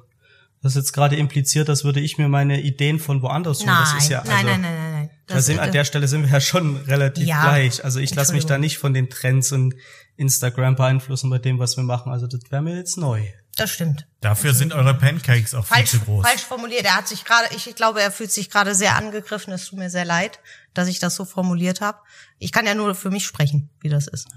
[0.62, 3.68] Das ist jetzt gerade impliziert, als würde ich mir meine Ideen von woanders holen.
[3.70, 5.10] Nein, Das ist ja, also, nein, nein, nein, nein, nein.
[5.26, 7.42] Da sind, an der Stelle sind wir ja schon relativ Ja.
[7.42, 7.84] gleich.
[7.84, 9.74] Also ich lasse mich da nicht von den Trends und
[10.16, 12.12] Instagram beeinflussen bei dem, was wir machen.
[12.12, 13.22] Also das wäre mir jetzt neu.
[13.56, 14.06] Das stimmt.
[14.20, 16.26] Dafür sind eure Pancakes auch viel Falsch, zu groß.
[16.26, 16.84] falsch formuliert.
[16.84, 19.52] Er hat sich gerade, ich, ich glaube, er fühlt sich gerade sehr angegriffen.
[19.52, 20.38] Es tut mir sehr leid,
[20.74, 21.98] dass ich das so formuliert habe.
[22.38, 24.28] Ich kann ja nur für mich sprechen, wie das ist.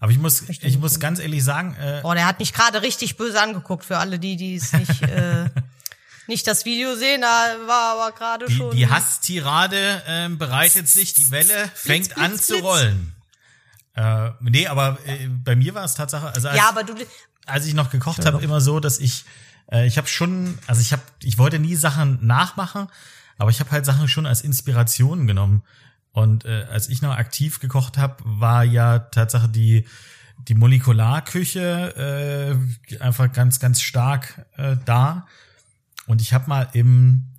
[0.00, 2.82] Aber ich muss, Möchte ich muss ganz ehrlich sagen, äh, Boah, der hat mich gerade
[2.82, 5.44] richtig böse angeguckt für alle die, die es nicht, äh,
[6.26, 7.20] nicht das Video sehen.
[7.20, 8.74] Da war aber gerade die, schon.
[8.74, 12.64] die Hasstirade ähm, bereitet sich, die Welle fängt an blitz, zu blitz.
[12.64, 13.14] rollen.
[13.96, 16.94] Äh, nee, aber äh, bei mir war es Tatsache, also als, ja, aber du,
[17.46, 19.24] als ich noch gekocht habe, immer so, dass ich,
[19.70, 22.88] äh, ich habe schon, also ich habe, ich wollte nie Sachen nachmachen,
[23.38, 25.62] aber ich habe halt Sachen schon als Inspiration genommen.
[26.12, 29.86] Und äh, als ich noch aktiv gekocht habe, war ja Tatsache die
[30.48, 32.58] die Molekularküche
[32.90, 35.26] äh, einfach ganz ganz stark äh, da.
[36.06, 37.34] Und ich habe mal im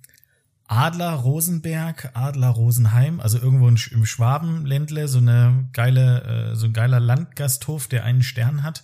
[0.68, 6.98] Adler Rosenberg, Adler Rosenheim, also irgendwo im Schwabenländle, so eine geile, äh, so ein geiler
[6.98, 8.82] Landgasthof, der einen Stern hat.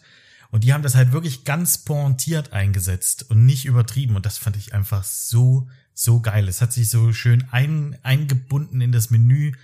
[0.53, 4.17] Und die haben das halt wirklich ganz pointiert eingesetzt und nicht übertrieben.
[4.17, 6.47] Und das fand ich einfach so, so geil.
[6.47, 9.55] Es hat sich so schön ein, eingebunden in das Menü.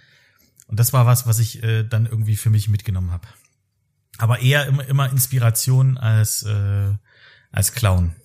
[0.66, 3.29] Und das war was, was ich äh, dann irgendwie für mich mitgenommen habe.
[4.16, 6.94] Aber eher immer, immer Inspiration als, äh,
[7.53, 8.16] als Clown.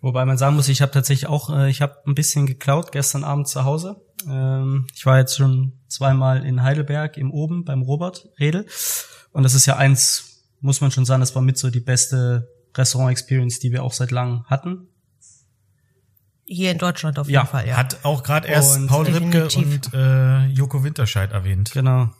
[0.00, 3.22] Wobei man sagen muss, ich habe tatsächlich auch, äh, ich habe ein bisschen geklaut gestern
[3.22, 4.00] Abend zu Hause.
[4.26, 8.66] Ähm, ich war jetzt schon zweimal in Heidelberg im Oben beim Robert Redel.
[9.32, 10.27] Und das ist ja eins,
[10.60, 14.10] muss man schon sagen, das war mit so die beste Restaurant-Experience, die wir auch seit
[14.10, 14.88] langem hatten.
[16.44, 17.76] hier in Deutschland auf jeden Ja, Fall, ja.
[17.76, 19.92] Hat auch gerade erst Und Paul Ripke definitiv.
[19.92, 21.70] und äh, Joko Winterscheid erwähnt.
[21.72, 22.10] Genau.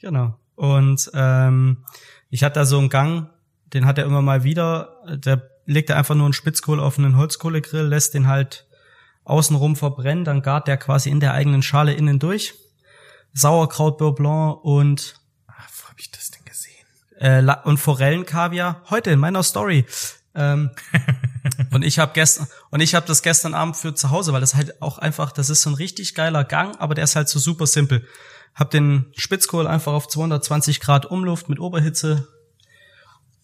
[0.00, 0.38] Genau.
[0.54, 1.84] Und ähm,
[2.28, 3.30] ich hatte da so einen Gang,
[3.72, 7.16] den hat er immer mal wieder, der legt er einfach nur einen Spitzkohle auf einen
[7.16, 8.66] Holzkohlegrill, lässt den halt
[9.24, 12.54] außenrum verbrennen, dann gart der quasi in der eigenen Schale innen durch.
[13.32, 15.14] Sauerkraut Beurre Blanc und
[15.46, 15.52] Ah,
[15.82, 16.29] wo hab ich das?
[17.20, 18.82] Äh, und Forellenkaviar.
[18.90, 19.86] Heute in meiner Story.
[20.34, 20.70] Ähm,
[21.70, 24.54] und ich habe gestern und ich habe das gestern Abend für zu Hause, weil das
[24.54, 27.38] halt auch einfach, das ist so ein richtig geiler Gang, aber der ist halt so
[27.38, 28.06] super simpel.
[28.54, 32.28] Hab den Spitzkohl einfach auf 220 Grad Umluft mit Oberhitze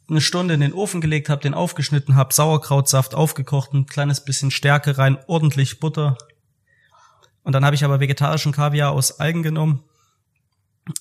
[0.09, 4.53] eine Stunde in den Ofen gelegt, hab den aufgeschnitten, hab Sauerkrautsaft aufgekocht, ein kleines bisschen
[4.53, 6.17] Stärke rein, ordentlich Butter.
[7.43, 9.83] Und dann habe ich aber vegetarischen Kaviar aus Algen genommen.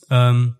[0.10, 0.58] Ähm,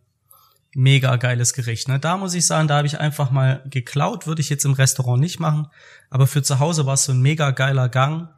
[0.76, 1.88] mega geiles Gericht.
[1.88, 2.00] Ne?
[2.00, 5.22] Da muss ich sagen, da habe ich einfach mal geklaut, würde ich jetzt im Restaurant
[5.22, 5.68] nicht machen.
[6.10, 8.30] Aber für zu Hause war es so ein mega geiler Gang.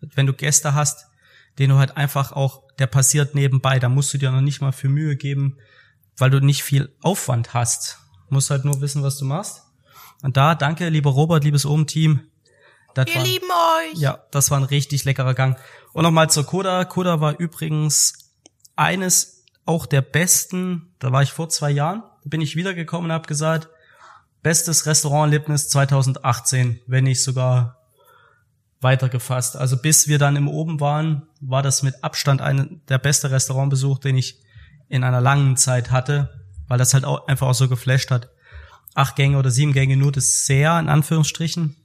[0.00, 1.06] Wenn du Gäste hast,
[1.58, 4.72] den du halt einfach auch, der passiert nebenbei, da musst du dir noch nicht mal
[4.72, 5.56] für Mühe geben,
[6.18, 7.98] weil du nicht viel Aufwand hast.
[8.28, 9.62] Du musst halt nur wissen, was du machst.
[10.22, 12.20] Und da, danke, lieber Robert, liebes Ohm-Team.
[12.94, 13.98] Wir war, lieben euch.
[13.98, 15.56] ja, das war ein richtig leckerer Gang.
[15.92, 16.84] Und nochmal zur Koda.
[16.84, 18.34] Koda war übrigens
[18.76, 19.37] eines
[19.68, 23.28] auch der besten, da war ich vor zwei Jahren, da bin ich wiedergekommen und habe
[23.28, 23.68] gesagt,
[24.42, 27.76] bestes Restauranterlebnis 2018, wenn nicht sogar
[28.80, 29.56] weitergefasst.
[29.56, 33.98] Also bis wir dann im Oben waren, war das mit Abstand ein, der beste Restaurantbesuch,
[33.98, 34.40] den ich
[34.88, 38.30] in einer langen Zeit hatte, weil das halt auch einfach auch so geflasht hat.
[38.94, 41.76] Acht Gänge oder sieben Gänge nur Dessert, in Anführungsstrichen.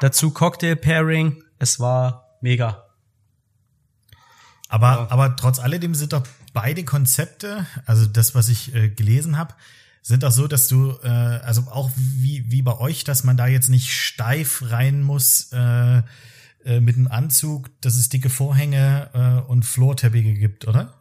[0.00, 1.42] Dazu Cocktail Pairing.
[1.58, 2.84] Es war mega.
[4.68, 5.06] Aber, Ja.
[5.10, 9.54] aber trotz alledem sind doch beide Konzepte, also das, was ich äh, gelesen habe,
[10.02, 13.46] sind auch so, dass du, äh, also auch wie, wie bei euch, dass man da
[13.46, 16.02] jetzt nicht steif rein muss äh,
[16.64, 20.94] äh, mit einem Anzug, dass es dicke Vorhänge äh, und Florteppiche gibt, oder?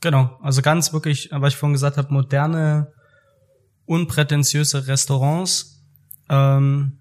[0.00, 2.92] Genau, also ganz wirklich, was ich vorhin gesagt habe, moderne,
[3.86, 5.82] unprätentiöse Restaurants,
[6.28, 6.98] ähm,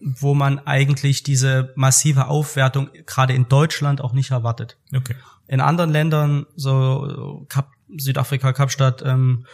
[0.00, 4.76] wo man eigentlich diese massive Aufwertung gerade in Deutschland auch nicht erwartet.
[4.94, 5.16] Okay.
[5.48, 9.46] In anderen Ländern, so Kap Südafrika, Kapstadt, ähm,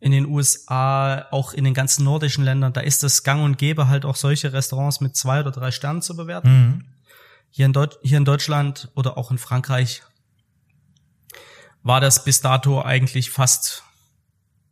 [0.00, 3.88] in den USA, auch in den ganzen nordischen Ländern, da ist es gang und gäbe
[3.88, 6.48] halt auch solche Restaurants mit zwei oder drei Sternen zu bewerten.
[6.48, 6.84] Mhm.
[7.50, 10.02] Hier in, Deut hier in Deutschland oder auch in Frankreich
[11.82, 13.82] war das bis dato eigentlich fast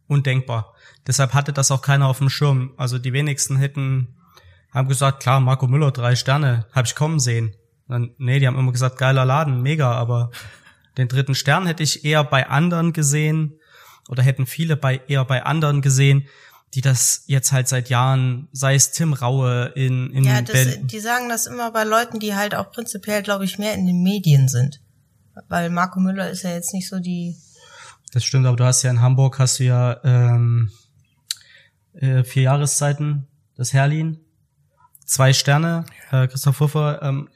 [0.07, 0.75] undenkbar.
[1.07, 2.75] Deshalb hatte das auch keiner auf dem Schirm.
[2.77, 4.16] Also die wenigsten hätten,
[4.73, 7.55] haben gesagt, klar, Marco Müller, drei Sterne, habe ich kommen sehen.
[7.88, 10.31] Dann, nee, die haben immer gesagt, geiler Laden, mega, aber
[10.99, 13.61] den dritten Stern hätte ich eher bei anderen gesehen
[14.09, 16.27] oder hätten viele bei eher bei anderen gesehen,
[16.75, 20.87] die das jetzt halt seit Jahren, sei es Tim Raue in, in Ja, das, Berlin-
[20.87, 24.03] die sagen das immer bei Leuten, die halt auch prinzipiell, glaube ich, mehr in den
[24.03, 24.81] Medien sind.
[25.49, 27.37] Weil Marco Müller ist ja jetzt nicht so die.
[28.12, 30.70] Das stimmt, aber du hast ja in Hamburg hast du ja ähm,
[31.92, 34.18] äh, vier Jahreszeiten, das Herlin,
[35.05, 35.85] zwei Sterne.
[36.11, 37.29] Äh, Christoph Huffer ähm,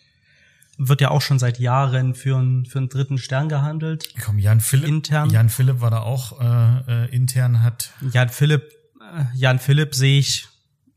[0.82, 4.14] wird ja auch schon seit Jahren für, einen für einen dritten Stern gehandelt.
[4.24, 4.88] Komm, Jan Philipp.
[4.88, 5.28] Intern.
[5.28, 8.62] Jan Philipp war da auch äh, äh, intern, hat Jan Philipp,
[9.00, 10.48] äh, Jan Philipp sehe ich,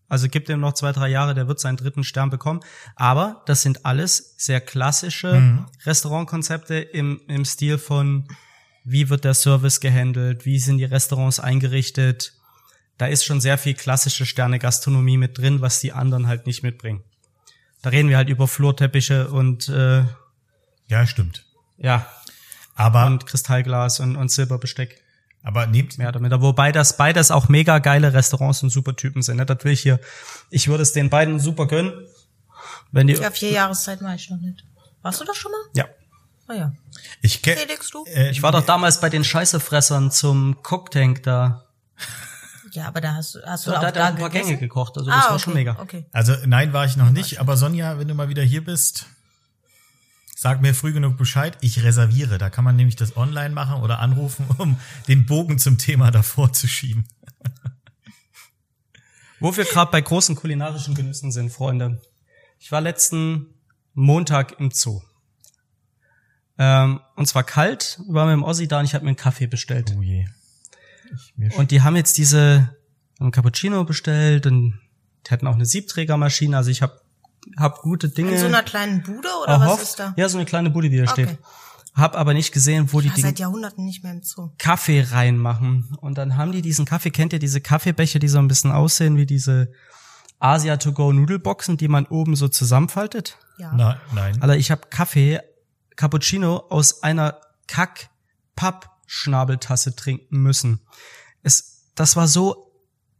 [0.08, 2.62] also gibt ihm noch zwei, drei Jahre, der wird seinen dritten Stern bekommen.
[2.96, 5.66] Aber das sind alles sehr klassische Mhm.
[5.86, 8.28] Restaurantkonzepte im, im Stil von,
[8.86, 12.34] wie wird der Service gehandelt, wie sind die Restaurants eingerichtet.
[12.98, 17.04] Da ist schon sehr viel klassische Sterne-Gastronomie mit drin, was die anderen halt nicht mitbringen.
[17.84, 20.04] Da reden wir halt über Flurteppiche und äh,
[20.88, 21.46] ja, stimmt.
[21.78, 22.08] ja,
[22.76, 25.02] Aber, und Kristallglas und, und Silberbesteck.
[25.44, 26.42] aber nehmt, mehr minder.
[26.42, 29.38] Wobei das beides auch mega geile Restaurants und super Typen sind.
[29.38, 29.46] Ne?
[29.46, 30.00] Das will ich hier.
[30.50, 31.94] Ich würde es den beiden super gönnen.
[32.92, 33.14] Wenn die.
[33.14, 34.64] Ja, vier Jahreszeiten war ich noch nicht.
[35.02, 35.62] Warst du das schon mal?
[35.76, 35.86] Ja.
[36.48, 36.74] Ah ja.
[37.22, 38.04] ich kenne, Felix, du?
[38.06, 41.66] äh, Ich war doch damals bei den Scheißefressern zum Cocktank da.
[42.74, 44.50] Ja, aber da hast du, hast du Da, auch da da ein paar gegessen?
[44.50, 44.98] Gänge gekocht.
[44.98, 45.80] Also ah, das war okay, schon mega.
[45.80, 46.06] Okay.
[46.12, 47.40] Also nein, war ich noch nicht.
[47.40, 49.06] Aber Sonja, wenn du mal wieder hier bist,
[50.36, 51.58] sag mir früh genug Bescheid.
[51.62, 52.38] Ich reserviere.
[52.38, 56.52] Da kann man nämlich das online machen oder anrufen, um den Bogen zum Thema davor
[56.54, 57.08] zu schieben.
[59.40, 62.02] Wo wir gerade bei großen kulinarischen Genüssen sind, Freunde.
[62.60, 63.54] Ich war letzten
[63.94, 65.02] Montag im Zoo.
[66.58, 69.48] Ähm, und zwar kalt, war mit dem Ossi da und ich habe mir einen Kaffee
[69.48, 69.94] bestellt.
[69.98, 70.26] Oh je.
[71.58, 72.76] Und die haben jetzt diese
[73.20, 74.80] einen Cappuccino bestellt und
[75.26, 76.58] die hatten auch eine Siebträgermaschine.
[76.58, 77.00] Also ich habe
[77.58, 79.82] hab gute Dinge In so einer kleinen Bude oder erhofft.
[79.82, 80.14] was ist da?
[80.18, 81.26] Ja, so eine kleine Bude, die da Okay.
[81.26, 81.38] steht.
[81.96, 84.50] Hab aber nicht gesehen, wo die Ich war seit Jahrhunderten nicht mehr im Zoo.
[84.58, 85.96] Kaffee reinmachen.
[86.02, 89.16] Und dann haben die diesen Kaffee, kennt ihr diese Kaffeebecher, die so ein bisschen aussehen
[89.16, 89.72] wie diese
[90.40, 93.38] Asia to go Nudelboxen, die man oben so zusammenfaltet?
[93.60, 93.72] Ja.
[93.76, 94.42] Na, nein.
[94.42, 95.40] Alter, ich habe Kaffee,
[95.96, 97.40] Cappuccino aus einer
[99.04, 100.80] Kack-Papp-Schnabeltasse trinken müssen.
[101.42, 102.72] Es, das war so,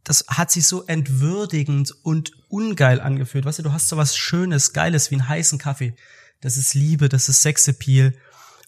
[0.02, 3.44] das hat sich so entwürdigend und ungeil angefühlt.
[3.44, 5.96] Weißt du, du hast so was Schönes, Geiles wie einen heißen Kaffee.
[6.40, 8.14] Das ist Liebe, das ist Sexappeal.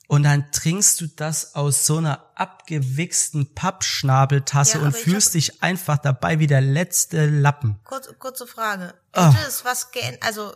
[0.09, 5.99] Und dann trinkst du das aus so einer abgewichsten Pappschnabeltasse Ja, und fühlst dich einfach
[5.99, 7.81] dabei wie der letzte Lappen.
[7.83, 8.95] Kurz, kurze Frage.
[9.13, 9.33] Ah.
[9.33, 10.55] Hätte es was geändert, also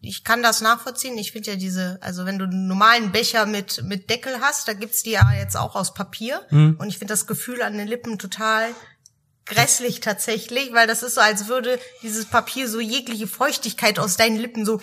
[0.00, 1.18] ich kann das nachvollziehen.
[1.18, 4.72] Ich finde ja diese, also wenn du einen normalen Becher mit, mit Deckel hast, da
[4.72, 6.40] gibt's die ja jetzt auch aus Papier.
[6.50, 6.76] Mhm.
[6.78, 8.68] Und ich finde das Gefühl an den Lippen total
[9.44, 14.36] grässlich tatsächlich, weil das ist so, als würde dieses Papier so jegliche Feuchtigkeit aus deinen
[14.36, 14.80] Lippen so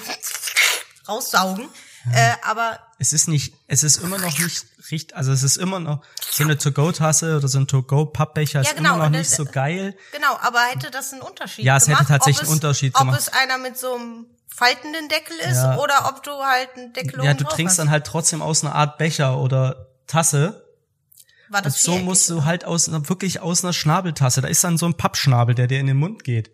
[1.07, 1.69] raussaugen.
[2.13, 5.79] Äh, aber Es ist nicht, es ist immer noch nicht richtig, also es ist immer
[5.79, 9.29] noch so eine To-Go-Tasse oder so ein To-Go-Pappbecher Ja, ist genau, immer noch und nicht
[9.29, 9.95] das- so geil.
[10.13, 12.07] Genau, aber hätte das einen Unterschied Ja, es hätte gemacht?
[12.07, 13.15] tatsächlich ob es, einen Unterschied ob gemacht.
[13.19, 15.77] Ob es einer mit so einem faltenden Deckel ist Ja.
[15.77, 17.79] oder ob du halt einen Deckel Ja, du drauf trinkst hast.
[17.79, 20.65] dann halt trotzdem aus einer Art Becher oder Tasse.
[21.49, 22.05] War Und das so viereckig?
[22.05, 24.41] musst du halt aus wirklich aus einer Schnabeltasse.
[24.41, 26.51] Da ist dann so ein Pappschnabel, der dir in den Mund geht.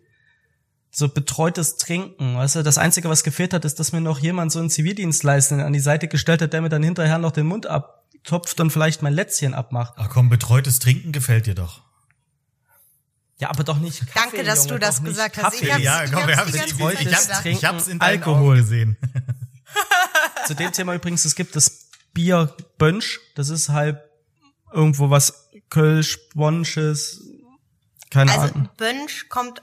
[0.90, 2.62] So betreutes Trinken, weißt du?
[2.62, 5.80] Das Einzige, was gefehlt hat, ist, dass mir noch jemand so einen Zivildienstleister an die
[5.80, 9.52] Seite gestellt hat, der mir dann hinterher noch den Mund abtopft und vielleicht mein Lätzchen
[9.52, 9.92] abmacht.
[9.96, 11.82] Ach komm, betreutes Trinken gefällt dir doch.
[13.38, 15.60] Ja, aber doch nicht Kaffee, Danke, dass Junge, du das gesagt hast.
[15.60, 17.44] Ich hab's- ja, ich komm, wir haben ich, Zeit ich, hab's, gedacht.
[17.46, 18.52] ich hab's in deinen Alkohol.
[18.52, 18.96] Augen gesehen.
[20.46, 23.20] Zu dem Thema übrigens, es gibt das Bier Bönsch.
[23.34, 23.98] Das ist halt
[24.72, 27.20] irgendwo was Kölsch, Bonsches,
[28.10, 28.68] keine Also Ahnung.
[28.76, 29.60] Bönsch kommt,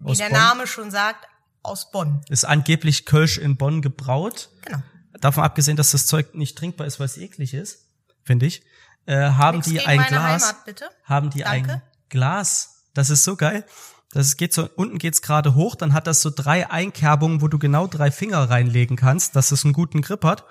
[0.00, 0.38] wie Aus der Bonn?
[0.38, 1.26] Name schon sagt,
[1.62, 2.22] aus Bonn.
[2.28, 4.48] Ist angeblich Kölsch in Bonn gebraut.
[4.64, 4.82] Genau.
[5.20, 7.86] Davon abgesehen, dass das Zeug nicht trinkbar ist, weil es eklig ist,
[8.24, 8.62] finde ich,
[9.06, 10.42] äh, haben Nichts die ein Glas.
[10.42, 10.88] Heimat, bitte.
[11.04, 11.72] Haben die Danke.
[11.74, 12.71] ein Glas.
[12.94, 13.64] Das ist so geil.
[14.12, 17.58] Das geht so, unten geht's gerade hoch, dann hat das so drei Einkerbungen, wo du
[17.58, 20.44] genau drei Finger reinlegen kannst, dass es einen guten Grip hat.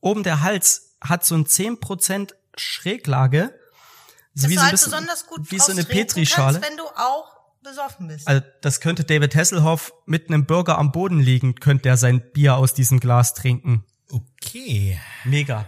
[0.00, 3.58] Oben der Hals hat so ein 10% Schräglage.
[4.34, 6.60] So Dass wie so ein halt bisschen, besonders gut wie so eine Petrischale.
[6.60, 8.28] Kannst, wenn du auch besoffen bist.
[8.28, 12.56] Also das könnte David Hasselhoff mit einem Burger am Boden liegend, könnte der sein Bier
[12.56, 13.84] aus diesem Glas trinken.
[14.10, 15.00] Okay.
[15.24, 15.66] Mega.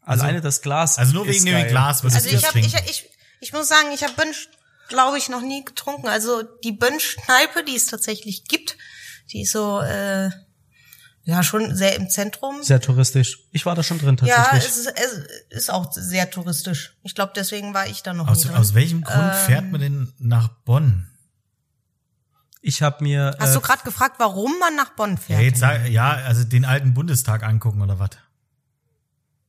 [0.00, 0.98] Alleine das Glas.
[0.98, 1.68] Also nur ist wegen dem.
[1.68, 2.88] Glas würdest Also ich das habe ich, trinken.
[2.90, 3.10] ich,
[3.40, 4.48] ich muss sagen, ich habe Bönsch,
[4.88, 6.08] glaube ich, noch nie getrunken.
[6.08, 8.76] Also die Bönsch-Kneipe, die es tatsächlich gibt,
[9.32, 10.30] die ist so äh,
[11.24, 12.62] ja schon sehr im Zentrum.
[12.62, 13.40] Sehr touristisch.
[13.52, 14.68] Ich war da schon drin ja, tatsächlich.
[14.70, 14.92] es ist,
[15.50, 16.96] es ist auch sehr touristisch.
[17.02, 18.56] Ich glaube, deswegen war ich da noch Aus, nie drin.
[18.56, 19.46] aus welchem Grund Ähm.
[19.46, 21.10] fährt man denn nach Bonn?
[22.62, 25.42] ich habe mir Hast äh, du gerade gefragt, warum man nach Bonn Ja, fährt?
[25.42, 28.10] jetzt sag, ja, also den alten Bundestag angucken oder was?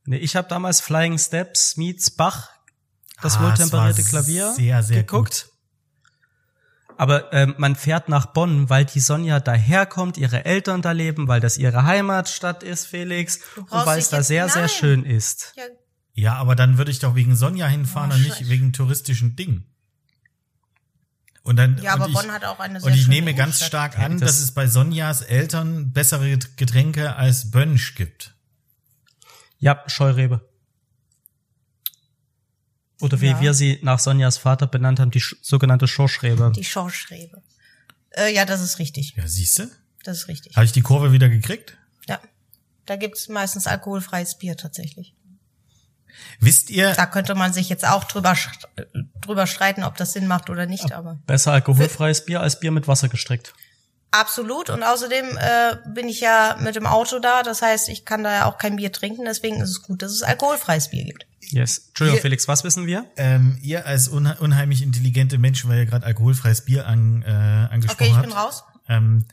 [0.04, 2.50] nee, ich habe damals Flying Steps meets Bach
[3.22, 5.48] das Ah, wohltemperierte Klavier sehr, sehr geguckt.
[6.96, 11.40] Aber ähm, man fährt nach Bonn, weil die Sonja daherkommt, ihre Eltern da leben, weil
[11.40, 14.70] das ihre Heimatstadt ist, Felix, und weil es da sehr, sehr Nein.
[14.70, 15.52] schön ist.
[15.56, 15.62] Ja,
[16.14, 19.64] Ja, aber dann würde ich doch wegen Sonja hinfahren Oh, und nicht wegen touristischen Dingen.
[21.44, 23.32] Und dann, ja und aber ich, Bonn hat auch eine sehr und ich schöne nehme
[23.34, 23.92] ganz Innenstadt.
[23.94, 28.34] stark an, das- dass es bei Sonjas Eltern bessere Getränke als Bönsch gibt.
[29.60, 30.40] Ja, Scheurebe.
[33.00, 33.40] Oder wie Ja.
[33.40, 36.52] wir sie nach Sonjas Vater benannt haben, die sch sogenannte Schorschrebe.
[36.54, 37.42] Die Schorschrebe.
[38.10, 39.14] Äh, ja, das ist richtig.
[39.16, 39.70] Ja, siehste?
[40.04, 40.56] Das ist richtig.
[40.56, 41.76] Habe ich die Kurve wieder gekriegt?
[42.08, 42.18] Ja.
[42.86, 45.14] Da gibt's meistens alkoholfreies Bier tatsächlich.
[46.40, 48.34] Wisst ihr, Da könnte man sich jetzt auch drüber,
[48.76, 48.84] äh,
[49.20, 52.88] drüber streiten, ob das Sinn macht oder nicht, aber Besser alkoholfreies Bier als Bier mit
[52.88, 53.54] Wasser gestrickt.
[54.10, 54.70] absolut.
[54.70, 58.32] Und außerdem äh, bin ich ja mit dem Auto da, das heißt, ich kann da
[58.32, 61.26] ja auch kein Bier trinken, deswegen ist es gut, dass es alkoholfreies Bier gibt.
[61.50, 61.86] Yes.
[61.88, 63.06] Entschuldigung, Ihr- Felix, was wissen wir?
[63.16, 68.02] ähm, ihr als unhe unheimlich intelligente Menschen, weil ihr gerade alkoholfreies Bier an, äh, angesprochen
[68.02, 68.26] Okay, ich habt.
[68.26, 68.64] bin raus.
[68.88, 69.24] Ähm,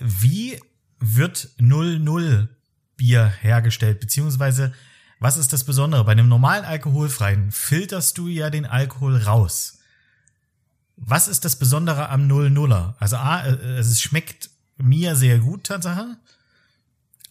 [0.00, 0.60] wie
[1.00, 2.48] wird 00
[2.96, 4.00] Bier hergestellt?
[4.00, 4.72] Beziehungsweise,
[5.20, 6.04] was ist das Besondere?
[6.04, 9.78] Bei einem normalen alkoholfreien filterst du ja den Alkohol raus.
[10.96, 12.94] Was ist das Besondere am 00er?
[12.98, 16.16] Also A, äh, es schmeckt mir sehr gut, Tatsache.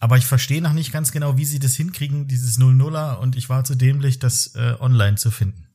[0.00, 3.48] Aber ich verstehe noch nicht ganz genau, wie sie das hinkriegen, dieses 00er, und ich
[3.48, 5.66] war zu dämlich, das äh, online zu finden.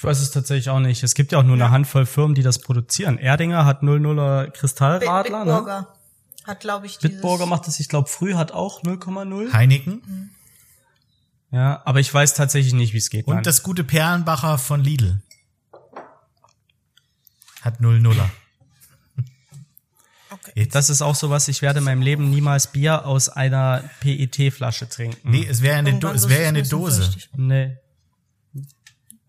[0.00, 1.02] Ich weiß es tatsächlich auch nicht.
[1.02, 3.18] Es gibt ja auch nur eine Handvoll Firmen, die das produzieren.
[3.18, 5.44] Erdinger hat 00er Kristallradler.
[5.44, 5.44] Ne?
[5.44, 5.94] Bitburger
[6.46, 6.98] hat, glaube ich.
[7.00, 9.52] Bitburger macht es, ich glaube, früh hat auch 0,0.
[9.52, 10.30] Heineken
[11.50, 13.26] Ja, aber ich weiß tatsächlich nicht, wie es geht.
[13.26, 13.44] und nein.
[13.44, 15.20] das gute Perlenbacher von Lidl
[17.60, 18.30] hat 00er.
[20.48, 20.66] Okay.
[20.72, 25.30] Das ist auch sowas, ich werde in meinem Leben niemals Bier aus einer PET-Flasche trinken.
[25.30, 27.10] nee, es wäre ja eine, Do es ja du eine Dose.
[27.36, 27.76] Nee.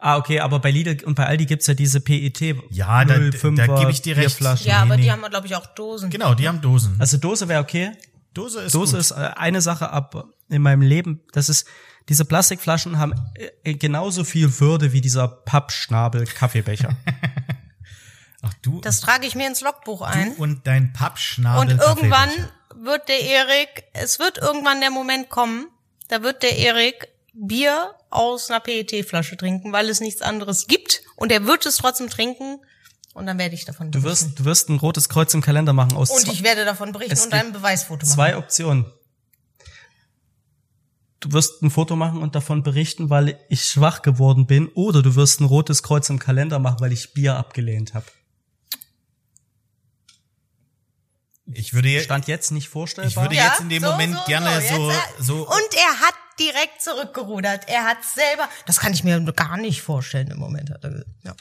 [0.03, 2.41] Ah, okay, aber bei Lidl und bei Aldi gibt's ja diese PET
[2.72, 4.30] Ja, da- da 05er gebe ich dir recht.
[4.39, 4.68] Bierflaschen.
[4.68, 6.09] Ja, aber Nee, die haben, glaube ich, auch Dosen.
[6.09, 6.95] Genau, die haben Dosen.
[6.97, 7.91] Also Dose wäre okay.
[8.34, 9.01] Dose ist Dose gut.
[9.01, 11.20] ist äh, eine Sache ab in meinem Leben.
[11.34, 11.68] Das ist,
[12.09, 13.14] diese Plastikflaschen haben
[13.64, 16.95] äh, genauso viel Würde wie dieser Pappschnabel Kaffeebecher.
[18.42, 20.36] Ach du, Das trage ich mir ins Logbuch ein.
[20.36, 21.74] du und dein Pappschnabel.
[21.74, 22.30] Und irgendwann
[22.76, 25.68] wird der Erik, es wird irgendwann der Moment kommen,
[26.08, 31.32] da wird der Erik Bier aus einer PET-Flasche trinken, weil es nichts anderes gibt und
[31.32, 32.60] er wird es trotzdem trinken
[33.14, 35.96] und dann werde ich davon Du wirst, du wirst ein rotes Kreuz im Kalender machen
[35.96, 38.14] aus und ich werde davon berichten und ein Beweisfoto machen.
[38.16, 38.86] zwei Optionen.
[41.20, 45.16] Du wirst ein Foto machen und davon berichten, weil ich schwach geworden bin, oder du
[45.16, 48.08] wirst ein rotes Kreuz im Kalender machen, weil ich Bier abgelehnt habe.
[51.56, 53.10] Ich würde jetzt, Stand jetzt nicht vorstellbar.
[53.10, 55.47] ich würde Ja, jetzt in dem so, Moment so, gerne so, so, jetzt, äh, so,
[55.47, 57.68] Und er hat direkt zurückgerudert.
[57.68, 60.70] Er hat selber, das kann ich mir gar nicht vorstellen im Moment.
[60.72, 61.04] Er.
[61.24, 61.36] Ja.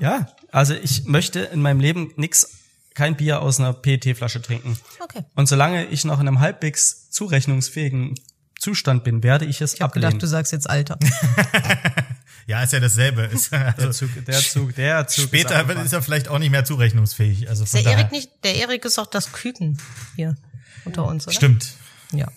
[0.00, 2.48] Ja, also ich möchte in meinem Leben nix,
[2.94, 4.78] kein Bier aus einer PET-Flasche trinken.
[5.00, 5.24] Okay.
[5.34, 8.18] Und solange ich noch in einem halbwegs zurechnungsfähigen
[8.58, 10.08] Zustand bin, werde ich es Ich habe ablehnen.
[10.10, 10.98] gedacht, du sagst jetzt Alter.
[12.46, 13.22] ja, ist ja dasselbe.
[13.32, 15.26] Ist, der also, Zug, der Zug, der Zug.
[15.26, 17.48] später ist ist er vielleicht auch nicht mehr zurechnungsfähig.
[17.48, 17.98] Also von Der daher.
[17.98, 19.78] Erik nicht, der Erik ist doch das Küken
[20.16, 20.36] hier
[20.84, 21.34] unter uns, oder?
[21.34, 21.74] Stimmt.
[22.12, 22.28] Ja.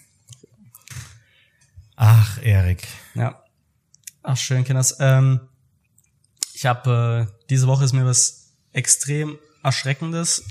[1.95, 2.87] Ach, Erik.
[3.13, 3.41] Ja.
[4.23, 4.97] Ach, schön, Kinders.
[4.99, 5.41] Ähm,
[6.53, 10.43] ich habe, äh, diese Woche ist mir was extrem Erschreckendes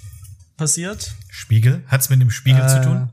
[0.57, 1.15] passiert.
[1.31, 1.83] Spiegel?
[1.89, 3.13] Hat's mit dem Spiegel zu Äh, tun?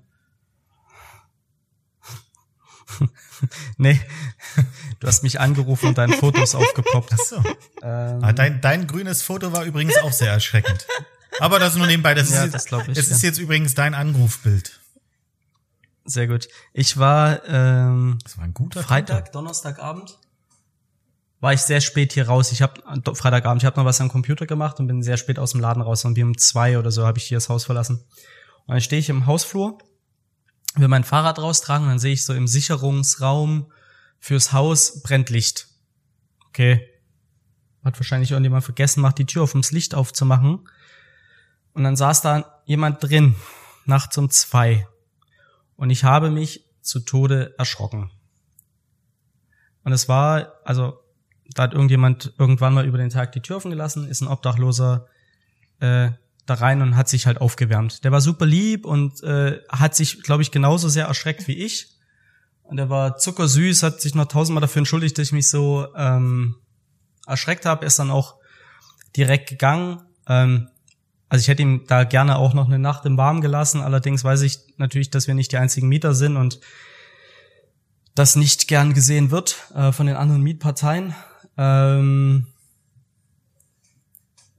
[3.78, 4.00] Nee,
[5.00, 7.12] du hast mich angerufen und deine Fotos aufgepoppt.
[7.14, 7.36] Ach so.
[7.82, 10.86] Ähm, Ah, dein, dein grünes Foto war übrigens auch sehr erschreckend.
[11.40, 12.14] Aber das nur nebenbei.
[12.14, 13.16] Das Ja, ist, das ich, Es ja.
[13.16, 14.80] ist jetzt übrigens dein Anrufbild.
[16.06, 16.50] sehr gut.
[16.74, 20.18] Ich war ähm, Das war ein guter Freitag, Donnerstagabend
[21.42, 22.52] war ich sehr spät hier raus.
[22.52, 22.82] Ich habe
[23.16, 25.82] Freitagabend, ich habe noch was am Computer gemacht und bin sehr spät aus dem Laden
[25.82, 26.04] raus.
[26.06, 28.04] Und wie um zwei oder so habe ich hier das Haus verlassen.
[28.66, 29.78] Und dann stehe ich im Hausflur,
[30.76, 33.72] will mein Fahrrad raustragen und dann sehe ich so im Sicherungsraum
[34.20, 35.68] fürs Haus brennt Licht.
[36.50, 36.88] Okay.
[37.84, 40.68] Hat wahrscheinlich irgendjemand vergessen, macht die Tür auf, ums Licht aufzumachen.
[41.74, 43.36] Und dann saß da jemand drin,
[43.86, 44.88] nachts um zwei.
[45.76, 48.12] Und ich habe mich zu Tode erschrocken.
[49.84, 51.00] Und es war, also,
[51.54, 55.08] da hat irgendjemand irgendwann mal über den Tag die Tür offen gelassen, ist ein Obdachloser
[55.80, 56.12] äh,
[56.50, 58.04] da rein und hat sich halt aufgewärmt.
[58.04, 61.96] Der war super lieb und äh, hat sich, glaube ich, genauso sehr erschreckt wie ich.
[62.64, 66.56] Und der war zuckersüß, hat sich noch tausendmal dafür entschuldigt, dass ich mich so ähm,
[67.26, 67.82] erschreckt habe.
[67.82, 68.36] Er ist dann auch
[69.16, 70.02] direkt gegangen.
[70.28, 70.70] Ähm,
[71.30, 73.82] also ich hätte ihm da gerne auch noch eine Nacht im Warmen gelassen.
[73.82, 76.60] Allerdings weiß ich natürlich, dass wir nicht die einzigen Mieter sind und
[78.16, 81.16] das nicht gern gesehen wird äh, von den anderen Mietparteien.
[81.58, 82.48] Ähm,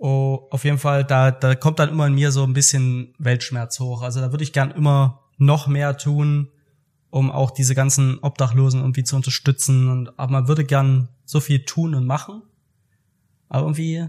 [0.00, 3.78] oh, auf jeden Fall, da, da kommt dann immer in mir so ein bisschen Weltschmerz
[3.80, 4.02] hoch.
[4.02, 6.48] Also da würde ich gern immer noch mehr tun,
[7.10, 9.88] um auch diese ganzen Obdachlosen irgendwie zu unterstützen.
[9.88, 12.42] Und aber man würde gern so viel tun und machen.
[13.48, 14.06] Aber irgendwie,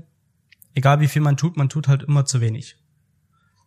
[0.73, 2.77] egal wie viel man tut, man tut halt immer zu wenig.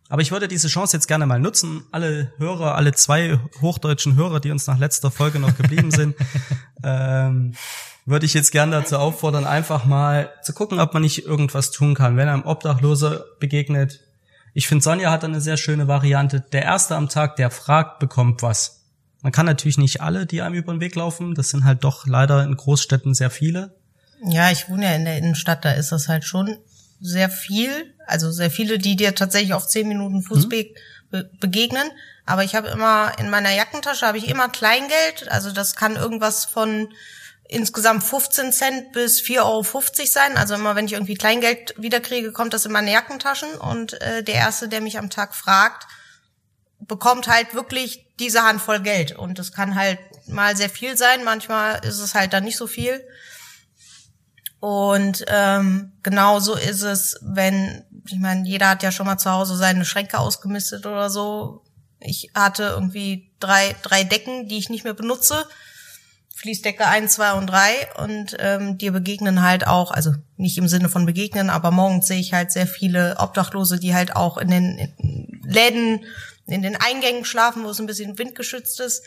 [0.07, 1.83] Aber ich würde diese Chance jetzt gerne mal nutzen.
[1.91, 6.15] Alle Hörer, alle zwei hochdeutschen Hörer, die uns nach letzter Folge noch geblieben sind,
[6.83, 7.55] ähm,
[8.05, 11.95] würde ich jetzt gerne dazu auffordern, einfach mal zu gucken, ob man nicht irgendwas tun
[11.95, 12.17] kann.
[12.17, 14.01] Wenn einem Obdachloser begegnet,
[14.53, 16.39] ich finde, Sonja hat eine sehr schöne Variante.
[16.39, 18.85] Der Erste am Tag, der fragt, bekommt was.
[19.21, 21.33] Man kann natürlich nicht alle, die einem über den Weg laufen.
[21.33, 23.75] Das sind halt doch leider in Großstädten sehr viele.
[24.23, 26.55] Ja, ich wohne ja in der Innenstadt, da ist das halt schon
[26.99, 27.93] sehr viel.
[28.07, 30.77] Also sehr viele, die dir tatsächlich auf zehn Minuten Fußweg
[31.11, 31.89] be begegnen.
[32.25, 35.29] Aber ich habe immer in meiner Jackentasche habe ich immer Kleingeld.
[35.29, 36.89] Also das kann irgendwas von
[37.47, 39.63] insgesamt 15 Cent bis 4,50 Euro
[40.05, 40.37] sein.
[40.37, 43.53] Also immer wenn ich irgendwie Kleingeld wiederkriege, kommt das in meine Jackentaschen.
[43.55, 45.87] Und äh, der Erste, der mich am Tag fragt,
[46.79, 49.15] bekommt halt wirklich diese Handvoll Geld.
[49.15, 52.67] Und das kann halt mal sehr viel sein, manchmal ist es halt dann nicht so
[52.67, 53.05] viel.
[54.59, 59.55] Und ähm, genauso ist es, wenn, ich meine, jeder hat ja schon mal zu Hause
[59.55, 61.63] seine Schränke ausgemistet oder so.
[61.99, 65.45] Ich hatte irgendwie drei, drei Decken, die ich nicht mehr benutze.
[66.35, 70.89] Fließdecke eins, zwei und drei und ähm, dir begegnen halt auch, also nicht im Sinne
[70.89, 74.93] von begegnen, aber morgens sehe ich halt sehr viele Obdachlose, die halt auch in den
[75.43, 76.05] Läden,
[76.45, 79.03] in den Eingängen schlafen, wo es ein bisschen windgeschützt ist.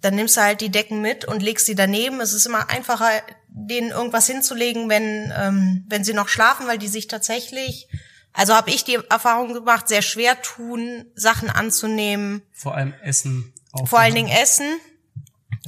[0.00, 2.20] Dann nimmst du halt die Decken mit und legst sie daneben.
[2.20, 3.10] Es ist immer einfacher,
[3.58, 7.88] denen irgendwas hinzulegen, wenn ähm, wenn sie noch schlafen, weil die sich tatsächlich,
[8.34, 13.52] also habe ich die Erfahrung gemacht, sehr schwer tun, Sachen anzunehmen, Vor allem Essen.
[13.86, 14.66] vor allen Dingen Essen.